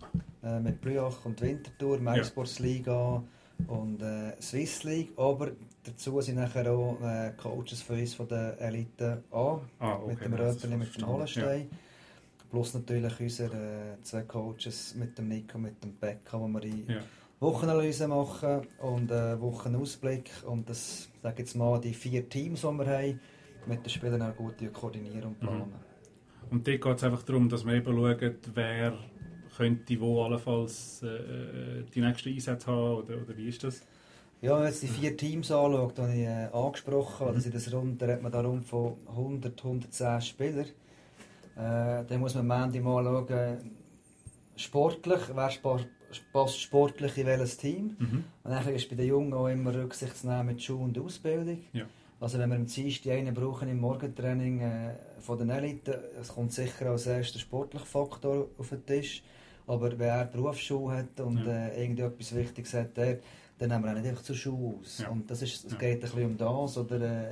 äh, 0.42 0.60
mit 0.60 0.80
Blüach 0.80 1.24
und 1.24 1.40
Winterthur, 1.40 1.98
MySports 1.98 2.58
Liga 2.58 3.22
und 3.66 4.02
äh, 4.02 4.40
Swiss 4.40 4.84
League. 4.84 5.10
Aber 5.16 5.50
dazu 5.84 6.20
sind 6.20 6.36
nachher 6.36 6.70
auch 6.72 6.98
äh, 7.02 7.32
Coaches 7.36 7.82
von 7.82 7.98
uns 7.98 8.14
von 8.14 8.28
der 8.28 8.60
Elite 8.60 9.22
A, 9.30 9.60
ah, 9.78 9.94
okay. 9.94 10.06
mit 10.08 10.24
dem 10.24 10.34
Röteli, 10.34 10.76
mit 10.76 10.96
dem. 10.96 11.06
Hollenstein. 11.06 11.68
Plus 12.50 12.72
natürlich 12.72 13.20
unsere 13.20 13.56
äh, 13.56 14.02
zwei 14.02 14.22
Coaches 14.22 14.94
mit 14.94 15.18
dem 15.18 15.28
Nico 15.28 15.58
und 15.58 15.64
mit 15.64 15.84
dem 15.84 15.92
Becca, 15.94 16.40
wo 16.40 16.48
wir 16.48 16.60
die 16.60 16.84
Ja. 16.88 17.00
Wochenanalyse 17.40 18.08
machen 18.08 18.62
und 18.78 19.10
äh, 19.10 19.40
Wochenausblick. 19.40 20.30
Und 20.46 20.68
das, 20.68 21.08
sag 21.22 21.34
ich 21.34 21.40
jetzt 21.40 21.56
mal, 21.56 21.78
die 21.80 21.92
vier 21.92 22.28
Teams, 22.28 22.62
die 22.62 22.66
wir 22.66 22.86
haben, 22.86 23.20
mit 23.66 23.84
den 23.84 23.90
Spielern 23.90 24.22
auch 24.22 24.34
gut 24.34 24.54
koordinieren 24.72 25.24
und 25.24 25.40
planen. 25.40 25.68
Mhm. 25.68 26.50
Und 26.50 26.66
dort 26.66 26.80
geht 26.80 26.96
es 26.96 27.04
einfach 27.04 27.22
darum, 27.22 27.48
dass 27.48 27.64
wir 27.66 27.74
eben 27.74 27.94
schauen, 27.94 28.34
wer 28.54 28.98
könnte 29.58 30.00
wo 30.00 30.22
allenfalls 30.24 31.02
äh, 31.02 31.82
die 31.94 32.00
nächsten 32.00 32.30
Einsätze 32.30 32.66
haben 32.68 32.96
oder, 33.02 33.16
oder 33.20 33.36
wie 33.36 33.48
ist 33.48 33.62
das? 33.64 33.82
Ja, 34.40 34.54
wenn 34.56 34.64
man 34.64 34.72
die 34.80 34.86
vier 34.86 35.16
Teams 35.16 35.50
anschaut, 35.50 35.98
die 35.98 36.02
ich 36.20 36.26
äh, 36.26 36.48
angesprochen 36.52 37.26
habe, 37.26 37.36
Mhm. 37.36 37.40
sind 37.40 37.54
das 37.56 37.72
rund, 37.72 38.00
da 38.00 38.06
hat 38.06 38.22
man 38.22 38.30
da 38.32 38.40
rund 38.40 38.64
von 38.64 38.94
100, 39.08 39.58
110 39.64 40.20
Spielern. 40.22 40.66
Äh, 41.56 42.04
dann 42.06 42.20
muss 42.20 42.34
man 42.36 42.50
am 42.50 42.64
Ende 42.64 42.80
mal 42.80 43.02
schauen, 43.04 43.70
sportlich, 44.56 45.20
wer 45.34 45.50
passt 46.32 46.60
sportlich 46.60 47.18
in 47.18 47.26
welches 47.26 47.56
Team. 47.56 47.96
Mhm. 47.98 48.24
Und 48.44 48.50
dann 48.50 48.68
ist 48.74 48.88
bei 48.88 48.96
den 48.96 49.08
Jungen 49.08 49.32
auch 49.34 49.48
immer 49.48 49.74
Rücksicht 49.74 50.16
zu 50.16 50.28
nehmen 50.28 50.46
mit 50.46 50.62
Schule 50.62 50.84
und 50.84 50.98
Ausbildung. 50.98 51.58
Ja. 51.72 51.84
Also 52.20 52.38
wenn 52.38 52.50
wir 52.50 52.56
am 52.56 52.66
Dienstag 52.66 53.12
einen 53.12 53.34
brauchen 53.34 53.68
im 53.68 53.80
Morgentraining 53.80 54.60
äh, 54.60 54.94
von 55.20 55.38
den 55.38 55.50
Eliten, 55.50 55.94
es 56.20 56.28
kommt 56.28 56.52
sicher 56.52 56.86
als 56.86 57.06
erster 57.06 57.38
sportlicher 57.38 57.86
Faktor 57.86 58.48
auf 58.58 58.68
den 58.70 58.84
Tisch. 58.86 59.22
Aber 59.68 59.90
wenn 59.98 60.08
er 60.08 60.24
Berufsschule 60.24 60.96
hat 60.98 61.20
und 61.20 61.44
Ja. 61.44 61.68
äh, 61.68 61.80
irgendetwas 61.82 62.34
Wichtiges 62.34 62.74
hat, 62.74 62.96
der, 62.96 63.18
dann 63.58 63.68
nehmen 63.70 63.84
wir 63.84 63.90
ihn 63.92 63.98
nicht 64.02 64.08
einfach 64.10 64.22
zur 64.22 64.34
Schule 64.36 64.76
aus. 64.80 64.98
Ja. 64.98 65.08
Und 65.10 65.30
das 65.30 65.42
ist, 65.42 65.64
es 65.66 65.72
Ja. 65.72 65.78
geht 65.78 65.96
ein 65.96 66.00
bisschen 66.00 66.24
um 66.24 66.36
das. 66.36 66.76
Oder 66.78 67.00
äh, 67.00 67.26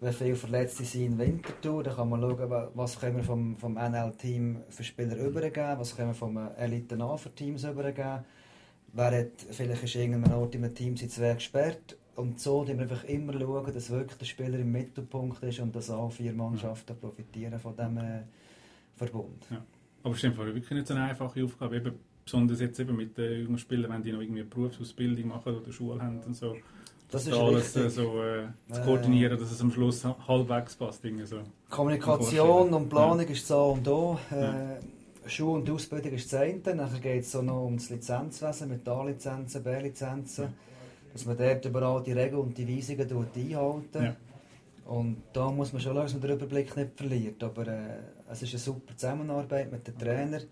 wenn 0.00 0.12
viele 0.12 0.34
Verletzte 0.36 0.84
sind 0.84 1.04
in 1.04 1.18
Winterthur, 1.18 1.82
dann 1.84 1.94
kann 1.96 2.08
man 2.08 2.20
schauen, 2.20 2.50
wa- 2.50 2.70
was 2.74 2.98
können 2.98 3.16
wir 3.18 3.24
vom, 3.24 3.56
vom 3.56 3.74
NL-Team 3.76 4.62
für 4.70 4.82
Spieler 4.82 5.16
übergeben, 5.16 5.78
was 5.78 5.94
können 5.94 6.08
wir 6.10 6.14
vom 6.14 6.38
Eliten 6.56 7.02
A 7.02 7.16
für 7.16 7.34
Teams 7.34 7.64
übergeben. 7.64 8.24
Wer 8.92 9.10
hat, 9.20 9.30
vielleicht 9.50 9.84
ist 9.84 9.94
irgendein 9.94 10.32
Ort 10.34 10.54
im 10.54 10.74
Team 10.74 10.96
sind 10.96 11.12
zwei 11.12 11.34
gesperrt. 11.34 11.96
Und 12.16 12.40
so 12.40 12.64
schauen 12.66 12.76
wir 12.78 12.82
einfach 12.82 13.04
immer, 13.04 13.38
schauen, 13.38 13.72
dass 13.72 13.88
wirklich 13.90 14.18
der 14.18 14.24
Spieler 14.26 14.58
im 14.58 14.72
Mittelpunkt 14.72 15.42
ist 15.42 15.60
und 15.60 15.74
dass 15.76 15.90
alle 15.90 16.10
vier 16.10 16.32
Mannschaften 16.32 16.96
profitieren 16.98 17.58
von 17.58 17.76
diesem 17.76 17.98
äh, 17.98 18.22
Verbund. 18.96 19.46
Aber 20.02 20.14
es 20.14 20.22
ist 20.24 20.36
wirklich 20.36 20.70
nicht 20.70 20.86
so 20.86 20.94
eine 20.94 21.04
einfache 21.04 21.44
Aufgabe, 21.44 21.76
eben, 21.76 21.92
besonders 22.24 22.60
jetzt 22.60 22.78
eben 22.80 22.96
mit 22.96 23.16
den 23.18 23.42
jungen 23.44 23.58
Spielern, 23.58 23.92
wenn 23.92 24.02
die 24.02 24.12
noch 24.12 24.20
irgendwie 24.20 24.40
eine 24.40 24.48
Berufsausbildung 24.48 25.28
machen 25.28 25.56
oder 25.56 25.72
Schule 25.72 26.00
haben 26.02 26.20
und 26.20 26.34
so. 26.36 26.56
Das 27.10 27.24
da 27.24 27.30
ist 27.32 27.36
alles 27.38 27.76
äh, 27.76 27.80
richtig. 27.80 27.94
so 27.96 28.22
äh, 28.22 28.44
zu 28.72 28.80
Äh. 28.80 28.84
koordinieren, 28.84 29.38
dass 29.38 29.50
es 29.50 29.60
am 29.60 29.72
Schluss 29.72 30.04
ha- 30.04 30.16
halbwegs 30.28 30.76
passt. 30.76 31.04
Irgendwie 31.04 31.26
so. 31.26 31.40
Kommunikation 31.68 32.72
und 32.72 32.88
Planung 32.88 33.26
ist 33.26 33.42
das 33.42 33.56
A 33.56 33.62
und 33.62 33.86
O. 33.88 34.18
Äh, 34.30 34.40
Ja. 34.40 34.76
Schule 35.26 35.60
und 35.60 35.70
Ausbildung 35.70 36.12
ist 36.12 36.32
das 36.32 36.40
eine. 36.40 36.74
Nachher 36.76 36.98
geht 37.00 37.22
es 37.24 37.34
noch 37.34 37.64
um 37.66 37.76
das 37.76 37.90
Lizenzwesen 37.90 38.68
mit 38.68 38.88
A-Lizenzen, 38.88 39.62
B-Lizenzen. 39.62 40.44
Ja. 40.44 40.52
Dass 41.12 41.26
man 41.26 41.36
dort 41.36 41.64
überall 41.64 42.02
die 42.02 42.12
Regeln 42.12 42.40
und 42.42 42.56
die 42.56 42.66
Weisungen 42.76 43.00
einhalten 43.10 44.02
Ja. 44.04 44.16
Und 44.86 45.16
da 45.32 45.50
muss 45.50 45.72
man 45.72 45.82
schon 45.82 45.94
schauen, 45.94 46.02
dass 46.04 46.12
man 46.14 46.22
den 46.22 46.30
Überblick 46.32 46.76
nicht 46.76 46.90
verliert. 46.96 47.42
Aber 47.42 47.66
äh, 47.66 47.98
es 48.30 48.42
ist 48.42 48.52
eine 48.52 48.58
super 48.58 48.96
Zusammenarbeit 48.96 49.70
mit 49.70 49.86
den 49.86 49.98
Trainern. 49.98 50.42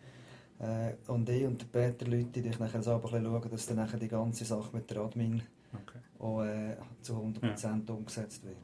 Äh, 0.61 0.95
und 1.11 1.29
ich 1.29 1.45
und 1.45 1.71
Peter 1.71 2.07
Leute, 2.07 2.43
die 2.43 2.49
ich 2.49 2.59
nachher 2.59 2.83
so 2.83 2.93
ein 2.93 3.01
bisschen 3.01 3.25
schauen, 3.25 3.51
dass 3.51 3.67
dann 3.67 3.77
nachher 3.77 3.99
die 3.99 4.09
ganze 4.09 4.45
Sache 4.45 4.71
mit 4.73 4.91
der 4.91 4.99
Admin 4.99 5.43
Okay. 5.75 5.99
auch 6.19 6.43
äh, 6.43 6.77
zu 7.03 7.15
100% 7.15 7.91
umgesetzt 7.91 8.43
wird. 8.45 8.57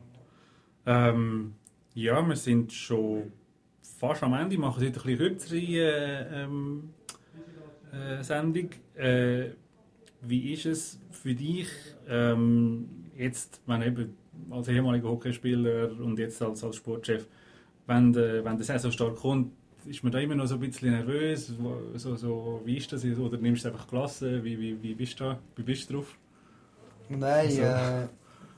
Ähm, 0.87 1.55
ja, 1.95 2.23
wir 2.27 2.37
sind 2.37 2.73
schon 2.73 3.33
fast 3.83 4.23
am 4.23 4.35
Ende. 4.35 4.53
Wir 4.53 4.59
machen 4.61 4.83
heute 4.83 4.87
eine 4.87 4.93
bisschen 4.93 5.19
kürzere 5.19 5.59
äh, 5.59 6.43
ähm, 6.45 6.95
äh, 7.93 8.23
Sendung. 8.23 8.71
Äh, 8.95 9.51
wie 10.23 10.53
ist 10.53 10.67
es 10.67 10.99
für 11.11 11.35
dich, 11.35 11.69
ähm, 12.09 12.89
jetzt, 13.17 13.61
wenn 13.67 13.83
eben 13.83 14.17
als 14.51 14.69
ehemaliger 14.69 15.09
Hockeyspieler 15.09 15.91
und 16.01 16.19
jetzt 16.19 16.41
als, 16.43 16.65
als 16.65 16.77
Sportchef, 16.77 17.27
wenn 17.87 18.13
der, 18.13 18.45
wenn 18.45 18.57
der 18.57 18.65
Saisonstart 18.67 19.17
kommt, 19.17 19.53
ist 19.87 20.03
man 20.03 20.13
da 20.13 20.19
immer 20.19 20.35
noch 20.35 20.47
so 20.47 20.55
ein 20.55 20.61
bisschen 20.61 20.93
nervös? 20.93 21.53
So, 21.97 22.17
so, 22.17 22.63
wie 22.65 22.77
ist 22.79 22.91
das? 22.93 23.05
Oder 23.05 23.37
nimmst 23.39 23.65
du 23.65 23.69
es 23.69 23.75
einfach 23.75 23.87
klasse? 23.87 24.43
Wie, 24.43 24.59
wie, 24.59 24.83
wie 24.83 24.95
bist 24.95 25.21
du 25.21 25.25
da? 25.25 25.39
Wie 25.57 25.63
bist 25.63 25.91
du 25.91 25.95
drauf? 25.95 26.17
Nein, 27.09 27.47
Also- 27.47 27.63
äh, 27.63 28.05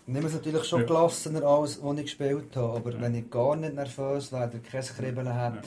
ich 0.09 0.13
nehme 0.13 0.29
es 0.29 0.35
natürlich 0.35 0.63
schon 0.65 0.83
Ja. 0.83 0.87
gelassener 0.87 1.43
als, 1.43 1.83
als 1.83 1.99
ich 1.99 2.05
gespielt 2.05 2.55
habe. 2.55 2.77
Aber 2.77 2.93
Ja. 2.93 3.01
wenn 3.01 3.15
ich 3.17 3.29
gar 3.29 3.57
nicht 3.57 3.75
nervös 3.75 4.31
wäre, 4.31 4.49
oder 4.49 4.59
kein 4.61 4.83
Kribbeln 4.83 5.35
habe, 5.35 5.59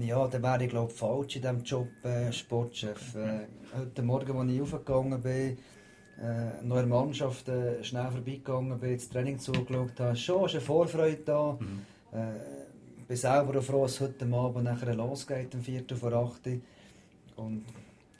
ja. 0.00 0.26
dann 0.26 0.42
wäre 0.42 0.64
ich 0.64 0.70
glaube 0.70 0.92
falsch 0.92 1.36
in 1.36 1.42
diesem 1.42 1.62
Job 1.62 1.86
äh, 2.02 2.32
Sportchef. 2.32 3.14
Äh, 3.14 3.46
heute 3.78 4.02
Morgen, 4.02 4.36
als 4.36 4.50
ich 4.50 4.60
aufgegangen 4.60 5.20
bin, 5.22 5.58
äh, 6.20 6.64
noch 6.64 6.76
in 6.78 6.82
der 6.82 6.86
Mannschaft 6.86 7.48
äh, 7.48 7.84
schnell 7.84 8.10
vorbeigegangen 8.10 8.80
bin, 8.80 8.94
das 8.94 9.08
Training 9.08 9.38
zugeschaut 9.38 10.00
habe, 10.00 10.16
schon 10.16 10.46
ist 10.46 10.52
eine 10.54 10.60
Vorfreude 10.62 11.20
da. 11.24 11.56
Mhm. 11.60 11.82
Äh, 12.16 13.04
bin 13.06 13.16
selber 13.16 13.60
froh, 13.60 13.82
dass 13.82 13.92
es 13.92 14.00
heute 14.00 14.24
Abend 14.24 14.64
nachher 14.64 14.94
losgeht, 14.94 15.54
um 15.54 15.60
4 15.60 15.84
vor 15.94 16.12
8 16.12 16.46
Uhr. 16.46 16.60
Und 17.36 17.64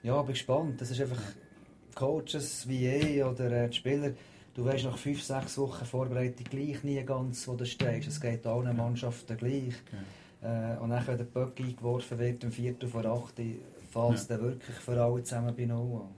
ja, 0.02 0.20
bin 0.22 0.34
gespannt. 0.34 0.80
Das 0.80 0.90
ist 0.90 1.00
einfach 1.00 1.22
Coaches 1.94 2.68
wie 2.68 2.86
ich 2.86 3.24
oder 3.24 3.50
äh, 3.50 3.68
die 3.68 3.76
Spieler. 3.76 4.12
Du 4.54 4.64
weißt 4.64 4.84
nach 4.84 4.98
5, 4.98 5.22
6 5.22 5.58
Wochen 5.58 5.84
Vorbereitung 5.84 6.44
gleich 6.44 6.84
nie 6.84 7.02
ganz, 7.04 7.48
wo 7.48 7.54
du 7.54 7.64
stehst. 7.64 8.08
Es 8.08 8.20
geht 8.20 8.46
allen 8.46 8.76
Mannschaften 8.76 9.36
gleich. 9.36 9.74
Äh, 10.42 10.76
und 10.78 10.90
dann, 10.90 11.06
wenn 11.06 11.16
der 11.16 11.24
Böck 11.24 11.58
eingeworfen 11.58 12.18
wird, 12.18 12.44
um 12.44 12.52
4 12.52 12.76
vor 12.86 13.04
8 13.04 13.38
Uhr, 13.38 13.44
fällt 13.90 14.14
es 14.14 14.26
dann 14.26 14.42
wirklich 14.42 14.76
für 14.76 15.02
alle 15.02 15.22
zusammen 15.22 15.54
bei 15.56 15.64
Null 15.64 16.02
an. 16.02 16.14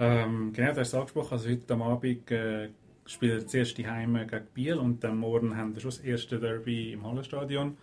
Ähm, 0.00 0.52
genau, 0.52 0.72
du 0.72 0.80
hast 0.80 0.88
es 0.88 0.94
angesprochen. 0.94 1.32
Also 1.32 1.50
heute 1.50 1.74
Abend 1.74 2.30
äh, 2.30 2.68
spielen 3.08 3.48
zuerst 3.48 3.78
die 3.78 3.88
Heime 3.88 4.26
gegen 4.26 4.46
Biel 4.54 4.74
und 4.74 5.02
dann 5.02 5.16
morgen 5.16 5.56
haben 5.56 5.74
wir 5.74 5.80
schon 5.80 5.90
das 5.90 6.00
erste 6.00 6.38
Derby 6.38 6.92
im 6.92 7.04
Hallenstadion. 7.06 7.76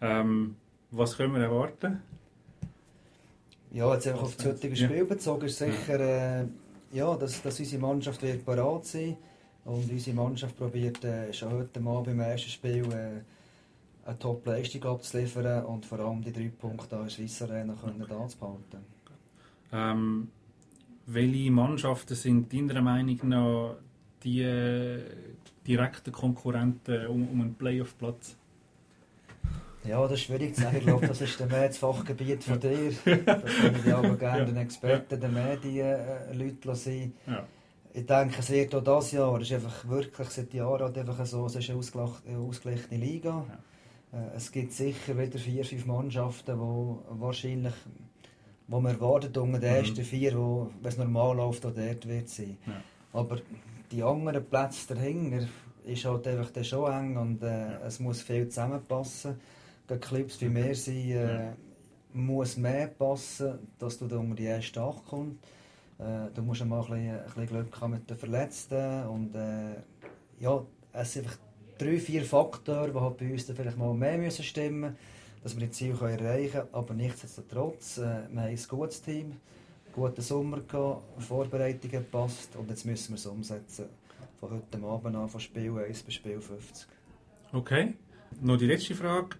Ähm, 0.00 0.56
was 0.90 1.16
können 1.16 1.34
wir 1.34 1.42
erwarten? 1.42 2.02
Ja, 3.72 3.92
jetzt 3.94 4.08
einfach 4.08 4.22
auf 4.22 4.36
das 4.36 4.46
heutige 4.46 4.74
Spiel 4.74 4.96
ja. 4.96 5.04
bezogen 5.04 5.46
ist 5.46 5.58
sicher, 5.58 6.00
äh, 6.40 6.46
ja, 6.92 7.14
dass, 7.14 7.42
dass 7.42 7.60
unsere 7.60 7.80
Mannschaft 7.80 8.22
wird 8.22 8.44
bereit 8.44 8.86
sein 8.86 9.16
und 9.64 9.88
unsere 9.88 10.16
Mannschaft 10.16 10.56
probiert 10.56 11.04
äh, 11.04 11.32
schon 11.32 11.52
heute 11.52 11.78
mal 11.78 12.02
beim 12.02 12.18
ersten 12.18 12.50
Spiel 12.50 12.84
äh, 12.90 14.08
eine 14.08 14.18
Top-Leistung 14.18 14.82
abzuliefern 14.84 15.64
und 15.66 15.86
vor 15.86 16.00
allem 16.00 16.22
die 16.22 16.32
drei 16.32 16.50
Punkte 16.58 16.96
in 16.96 17.02
der 17.02 17.10
Swiss 17.10 17.42
Arena 17.42 17.74
können 17.74 18.02
anzuhalten. 18.10 18.80
Ähm, 19.72 20.28
welche 21.06 21.50
Mannschaften 21.50 22.14
sind 22.14 22.52
deiner 22.52 22.82
Meinung 22.82 23.18
nach 23.28 23.76
die 24.22 24.42
äh, 24.42 25.02
direkten 25.66 26.12
Konkurrenten 26.12 27.06
um, 27.06 27.28
um 27.28 27.40
einen 27.40 27.54
Playoff-Platz? 27.54 28.36
Ja, 29.84 30.02
das 30.02 30.12
ist 30.12 30.22
schwierig 30.22 30.54
zu 30.54 30.62
sagen. 30.62 30.76
Ich 30.76 30.84
glaube, 30.84 31.06
das 31.06 31.20
ist 31.20 31.40
mehr 31.40 31.66
das 31.66 31.78
Fachgebiet 31.78 32.44
von 32.44 32.60
dir. 32.60 32.92
Das 32.92 33.06
würde 33.06 33.80
ich 33.84 33.94
aber 33.94 34.16
gerne 34.16 34.38
ja. 34.40 34.44
den 34.44 34.56
Experten, 34.58 35.18
den 35.20 35.32
Medienleuten 35.32 36.74
sein. 36.74 37.12
Ja. 37.26 37.46
Ich 37.92 38.06
denke, 38.06 38.36
es 38.38 38.50
wird 38.50 38.74
auch 38.74 39.00
dieses 39.00 39.12
Jahr, 39.12 39.40
es 39.40 39.50
ist 39.50 39.54
einfach 39.54 39.88
wirklich 39.88 40.28
seit 40.28 40.52
Jahren 40.54 40.82
halt 40.82 40.98
einfach 40.98 41.26
so, 41.26 41.46
es 41.46 41.56
ist 41.56 41.70
eine 41.70 41.78
ausgeglichene 41.78 43.04
Liga. 43.04 43.44
Ja. 44.12 44.20
Äh, 44.20 44.36
es 44.36 44.52
gibt 44.52 44.72
sicher 44.72 45.18
wieder 45.18 45.38
vier, 45.38 45.64
fünf 45.64 45.86
Mannschaften, 45.86 46.56
die 46.56 47.20
wahrscheinlich, 47.20 47.74
wo 48.68 48.80
man 48.80 48.94
erwartet, 48.94 49.36
unter 49.38 49.58
den 49.58 49.70
mhm. 49.70 49.76
ersten 49.76 50.04
vier, 50.04 50.36
wo, 50.36 50.70
wenn 50.80 50.92
es 50.92 50.98
normal 50.98 51.36
läuft, 51.36 51.64
auch 51.66 51.72
dort 51.74 52.06
wird 52.06 52.28
sein. 52.28 52.58
Ja. 52.66 52.82
Aber 53.12 53.38
die 53.90 54.02
anderen 54.02 54.44
Plätze 54.44 54.94
dahinter 54.94 55.46
ist 55.84 56.04
halt 56.04 56.26
einfach 56.26 56.64
schon 56.64 56.92
eng 56.92 57.16
und 57.16 57.42
äh, 57.42 57.78
es 57.86 58.00
muss 58.00 58.22
viel 58.22 58.48
zusammenpassen. 58.48 59.40
Gegen 59.88 60.00
Clubs 60.00 60.40
wie 60.40 60.54
wir 60.54 60.74
sind, 60.74 61.10
äh, 61.12 61.52
muss 62.12 62.56
mehr 62.56 62.86
passen, 62.86 63.58
dass 63.78 63.98
du 63.98 64.06
da 64.06 64.18
unter 64.18 64.36
die 64.36 64.44
erste 64.44 64.80
Acht 64.80 65.04
kommst. 65.06 65.36
Äh, 65.98 66.30
du 66.34 66.42
musst 66.42 66.64
mal 66.64 66.80
ein 66.80 66.86
bisschen, 66.86 67.10
ein 67.10 67.24
bisschen 67.24 67.46
Glück 67.46 67.80
haben 67.80 67.92
mit 67.92 68.08
den 68.08 68.16
Verletzten 68.16 69.06
und 69.08 69.34
äh, 69.34 69.74
ja, 70.38 70.62
es 70.92 71.12
sind 71.12 71.26
einfach 71.26 71.38
drei, 71.78 71.98
vier 71.98 72.24
Faktoren, 72.24 72.92
die 72.92 73.00
halt 73.00 73.16
bei 73.16 73.32
uns 73.32 73.44
vielleicht 73.44 73.78
mal 73.78 73.94
mehr 73.94 74.18
müssen 74.18 74.44
stimmen 74.44 74.80
müssen, 74.80 74.96
dass 75.42 75.58
wir 75.58 75.66
die 75.66 75.72
Ziele 75.72 75.98
erreichen 76.00 76.52
können. 76.52 76.68
Aber 76.72 76.94
nichtsdestotrotz, 76.94 77.98
äh, 77.98 78.28
wir 78.30 78.42
haben 78.42 78.48
ein 78.48 78.58
gutes 78.68 79.02
Team, 79.02 79.36
guten 80.00 80.22
Sommer 80.22 80.60
gehabt, 80.60 81.02
Vorbereitungen 81.18 81.90
gepasst 81.90 82.56
und 82.56 82.70
jetzt 82.70 82.86
müssen 82.86 83.10
wir 83.10 83.16
es 83.16 83.26
umsetzen. 83.26 83.84
Von 84.38 84.50
heute 84.52 84.86
Abend 84.86 85.14
an, 85.14 85.28
von 85.28 85.40
Spiel 85.40 85.78
1 85.78 86.02
bis 86.04 86.14
Spiel 86.14 86.40
50. 86.40 86.86
Okay. 87.52 87.94
Noch 88.40 88.56
die 88.56 88.66
letzte 88.66 88.94
Frage. 88.94 89.36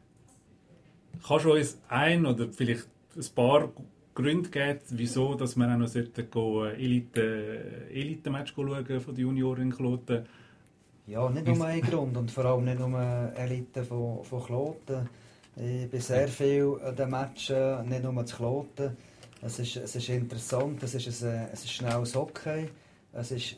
Kannst 1.26 1.44
du 1.46 1.54
uns 1.54 1.78
ein 1.88 2.26
oder 2.26 2.52
vielleicht 2.52 2.86
ein 3.16 3.24
paar 3.34 3.70
Gründe 4.14 4.50
geben, 4.50 4.80
wieso 4.90 5.34
dass 5.34 5.56
man 5.56 5.72
auch 5.72 5.78
noch 5.78 5.94
äh, 5.94 6.74
Elite, 6.74 7.88
Elite-Match 7.90 8.52
schauen 8.54 9.00
von 9.00 9.14
den 9.14 9.22
Junioren 9.22 9.62
in 9.62 9.72
Kloten? 9.74 10.26
Ja, 11.06 11.30
nicht 11.30 11.46
nur 11.46 11.64
ein 11.64 11.80
Grund 11.80 12.18
und 12.18 12.30
vor 12.30 12.44
allem 12.44 12.64
nicht 12.66 12.78
nur 12.78 13.00
Elite 13.34 13.82
von, 13.82 14.22
von 14.24 14.44
Kloten. 14.44 15.08
Ich 15.56 15.88
bin 15.88 16.00
sehr 16.00 16.28
viel 16.28 16.76
an 16.84 16.94
den 16.94 17.08
Matchen, 17.08 17.88
nicht 17.88 18.02
nur 18.02 18.26
zu 18.26 18.36
Kloten. 18.36 18.96
Es 19.42 19.58
ist, 19.58 19.76
es 19.76 19.96
ist 19.96 20.08
interessant, 20.08 20.82
es 20.82 20.94
ist, 20.94 21.24
ein, 21.24 21.48
es 21.52 21.64
ist 21.64 21.72
schnelles 21.72 22.14
Hockey. 22.14 22.68
Es 23.12 23.30
ist 23.30 23.56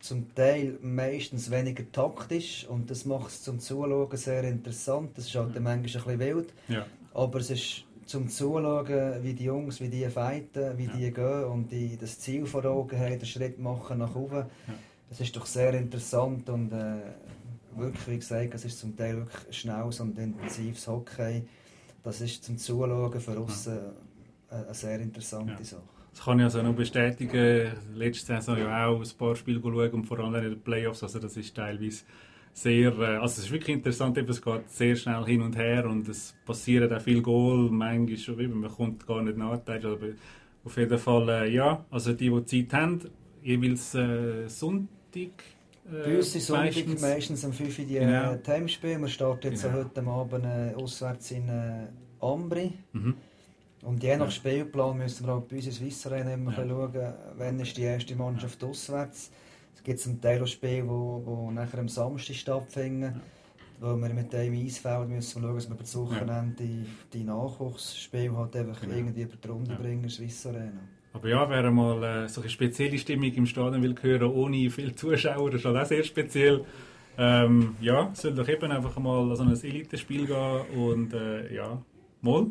zum 0.00 0.32
Teil 0.34 0.78
meistens 0.80 1.50
weniger 1.50 1.90
taktisch 1.90 2.66
und 2.68 2.90
das 2.90 3.04
macht 3.04 3.28
es 3.28 3.42
zum 3.42 3.58
Zuschauen 3.58 4.16
sehr 4.16 4.44
interessant. 4.44 5.16
Das 5.16 5.26
ist 5.26 5.34
halt 5.34 5.54
mhm. 5.56 5.62
manchmal 5.62 5.72
ein 5.74 5.82
bisschen 5.82 6.18
wild, 6.20 6.54
ja. 6.68 6.86
aber 7.14 7.40
es 7.40 7.50
ist 7.50 7.84
zum 8.06 8.28
Zuschauen, 8.28 9.22
wie 9.22 9.34
die 9.34 9.44
Jungs, 9.44 9.80
wie 9.80 9.88
die 9.88 10.06
fighten, 10.06 10.78
wie 10.78 10.86
ja. 10.86 10.92
die 10.92 11.12
gehen 11.12 11.44
und 11.44 11.70
die 11.70 11.96
das 11.96 12.18
Ziel 12.20 12.46
vor 12.46 12.64
Augen 12.64 12.98
haben, 12.98 13.18
den 13.18 13.26
Schritt 13.26 13.58
machen 13.58 13.98
nach 13.98 14.14
oben. 14.14 14.46
Ja. 14.66 14.74
Das 15.10 15.20
ist 15.20 15.34
doch 15.36 15.46
sehr 15.46 15.74
interessant 15.74 16.48
und 16.48 16.72
äh, 16.72 17.00
wirklich, 17.76 18.08
wie 18.08 18.18
gesagt, 18.18 18.54
es 18.54 18.64
ist 18.64 18.78
zum 18.78 18.96
Teil 18.96 19.16
wirklich 19.16 19.58
schnelles 19.58 20.00
und 20.00 20.18
intensives 20.18 20.86
Hockey. 20.86 21.42
Das 22.02 22.20
ist 22.20 22.44
zum 22.44 22.56
Zuschauen 22.56 23.20
von 23.20 23.38
außen 23.38 23.74
ja. 23.74 23.92
Eine 24.50 24.74
sehr 24.74 25.00
interessante 25.00 25.64
Sache. 25.64 25.82
Das 26.12 26.24
kann 26.24 26.38
ich 26.38 26.44
also 26.44 26.62
noch 26.62 26.74
bestätigen. 26.74 27.72
Letzte 27.94 28.26
Saison 28.26 28.58
ja 28.58 28.86
auch 28.86 29.00
ein 29.00 29.18
paar 29.18 29.36
Spiele 29.36 29.60
schauen 29.60 29.90
und 29.90 30.04
vor 30.04 30.18
allem 30.18 30.34
in 30.34 30.50
den 30.50 30.60
Playoffs. 30.60 31.02
Also 31.02 31.18
das 31.18 31.36
ist 31.36 31.54
teilweise 31.54 32.04
sehr, 32.52 32.98
äh, 32.98 33.16
also 33.16 33.38
es 33.40 33.46
ist 33.46 33.50
wirklich 33.52 33.76
interessant, 33.76 34.18
es 34.18 34.42
geht 34.42 34.70
sehr 34.70 34.96
schnell 34.96 35.24
hin 35.24 35.42
und 35.42 35.56
her 35.56 35.86
und 35.86 36.08
es 36.08 36.34
passieren 36.44 36.92
auch 36.92 37.00
viele 37.00 37.22
Goal, 37.22 37.70
manchmal, 37.70 38.48
man 38.48 38.70
kommt 38.70 39.06
gar 39.06 39.22
nicht 39.22 39.38
nach, 39.38 39.60
aber 39.66 40.08
auf 40.64 40.76
jeden 40.76 40.98
Fall, 40.98 41.28
äh, 41.28 41.54
ja, 41.54 41.84
also 41.90 42.12
die, 42.12 42.30
die 42.30 42.66
Zeit 42.66 42.80
haben, 42.80 43.00
jeweils 43.42 43.94
äh, 43.94 44.48
Sonntag, 44.48 44.88
äh, 45.14 46.04
bei 46.04 46.16
uns 46.16 46.34
ist 46.34 46.46
Sonntag 46.46 46.64
meistens, 46.64 47.00
meistens 47.00 47.44
um 47.44 47.52
5 47.52 47.78
Uhr 47.78 47.84
die 47.84 47.94
genau. 47.94 48.34
Timespiel. 48.36 49.00
Wir 49.00 49.08
starten 49.08 49.50
jetzt 49.50 49.62
genau. 49.62 49.76
heute 49.76 50.02
Abend 50.06 50.44
äh, 50.44 50.74
auswärts 50.74 51.30
in 51.30 51.48
äh, 51.48 51.86
Ambri. 52.20 52.72
Mhm. 52.92 53.14
Und 53.82 54.02
je 54.02 54.16
nach 54.16 54.26
ja. 54.26 54.30
Spielplan 54.30 54.98
müssen 54.98 55.26
wir 55.26 55.34
auch 55.34 55.42
bei 55.42 55.56
uns 55.56 55.80
in 55.80 55.86
immer 56.28 56.52
ja. 56.52 56.68
schauen, 56.68 57.14
wann 57.36 57.60
ist 57.60 57.76
die 57.76 57.82
erste 57.82 58.16
Mannschaft 58.16 58.62
ja. 58.62 58.68
auswärts. 58.68 59.30
Es 59.74 59.82
gibt 59.82 60.00
zum 60.00 60.20
Teil 60.20 60.42
auch 60.42 60.46
Spiele, 60.46 60.82
die 60.82 61.54
nachher 61.54 61.78
am 61.78 61.88
Samstag 61.88 62.36
stattfinden. 62.36 63.02
Ja. 63.02 63.20
Weil 63.80 63.96
wir 63.96 64.14
mit 64.14 64.32
dem 64.32 64.54
Eisfeld 64.54 65.08
müssen 65.08 65.40
schauen, 65.40 65.54
dass 65.54 65.68
wir 65.68 65.76
das 65.76 65.96
Wochenende 65.96 66.56
die, 66.58 66.84
die 67.12 67.22
Nachwuchsspiele 67.22 68.36
halt 68.36 68.56
einfach 68.56 68.80
genau. 68.80 68.96
irgendwie 68.96 69.22
über 69.22 69.36
die 69.36 69.48
Runde 69.48 69.74
bringen 69.76 70.02
in 70.02 70.10
Swiss 70.10 70.44
Arena. 70.46 70.80
Aber 71.12 71.28
ja, 71.28 71.48
wer 71.48 71.70
mal 71.70 72.02
äh, 72.02 72.28
so 72.28 72.40
eine 72.40 72.50
spezielle 72.50 72.98
Stimmung 72.98 73.32
im 73.32 73.46
Stadion 73.46 73.82
will 73.82 73.94
hören, 74.00 74.30
ohne 74.30 74.68
viele 74.70 74.94
Zuschauer, 74.96 75.50
das 75.50 75.60
ist 75.60 75.66
halt 75.66 75.76
auch 75.76 75.86
sehr 75.86 76.02
speziell. 76.02 76.64
Ähm, 77.16 77.76
ja, 77.80 78.10
soll 78.14 78.34
doch 78.34 78.48
eben 78.48 78.70
einfach 78.70 78.96
mal 78.98 79.34
so 79.36 79.42
ein 79.42 79.50
Elite-Spiel 79.52 80.26
gehen 80.26 80.60
und 80.76 81.12
äh, 81.14 81.54
ja, 81.54 81.80
mal. 82.20 82.48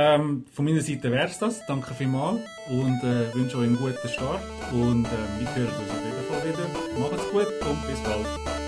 Ähm, 0.00 0.44
von 0.52 0.64
meiner 0.64 0.80
Seite 0.80 1.10
wäre 1.10 1.26
es 1.26 1.40
das. 1.40 1.66
Danke 1.66 1.92
vielmals 1.92 2.38
und 2.70 3.02
äh, 3.02 3.34
wünsche 3.34 3.58
euch 3.58 3.64
einen 3.64 3.76
guten 3.76 4.08
Start. 4.08 4.40
Und 4.70 5.06
äh, 5.06 5.40
wir 5.40 5.54
hören 5.56 5.74
uns 5.74 5.90
auf 5.90 6.04
jeden 6.04 6.24
Fall 6.28 6.48
wieder. 6.48 7.00
Macht's 7.00 7.30
gut 7.32 7.68
und 7.68 7.88
bis 7.88 8.00
bald. 8.04 8.67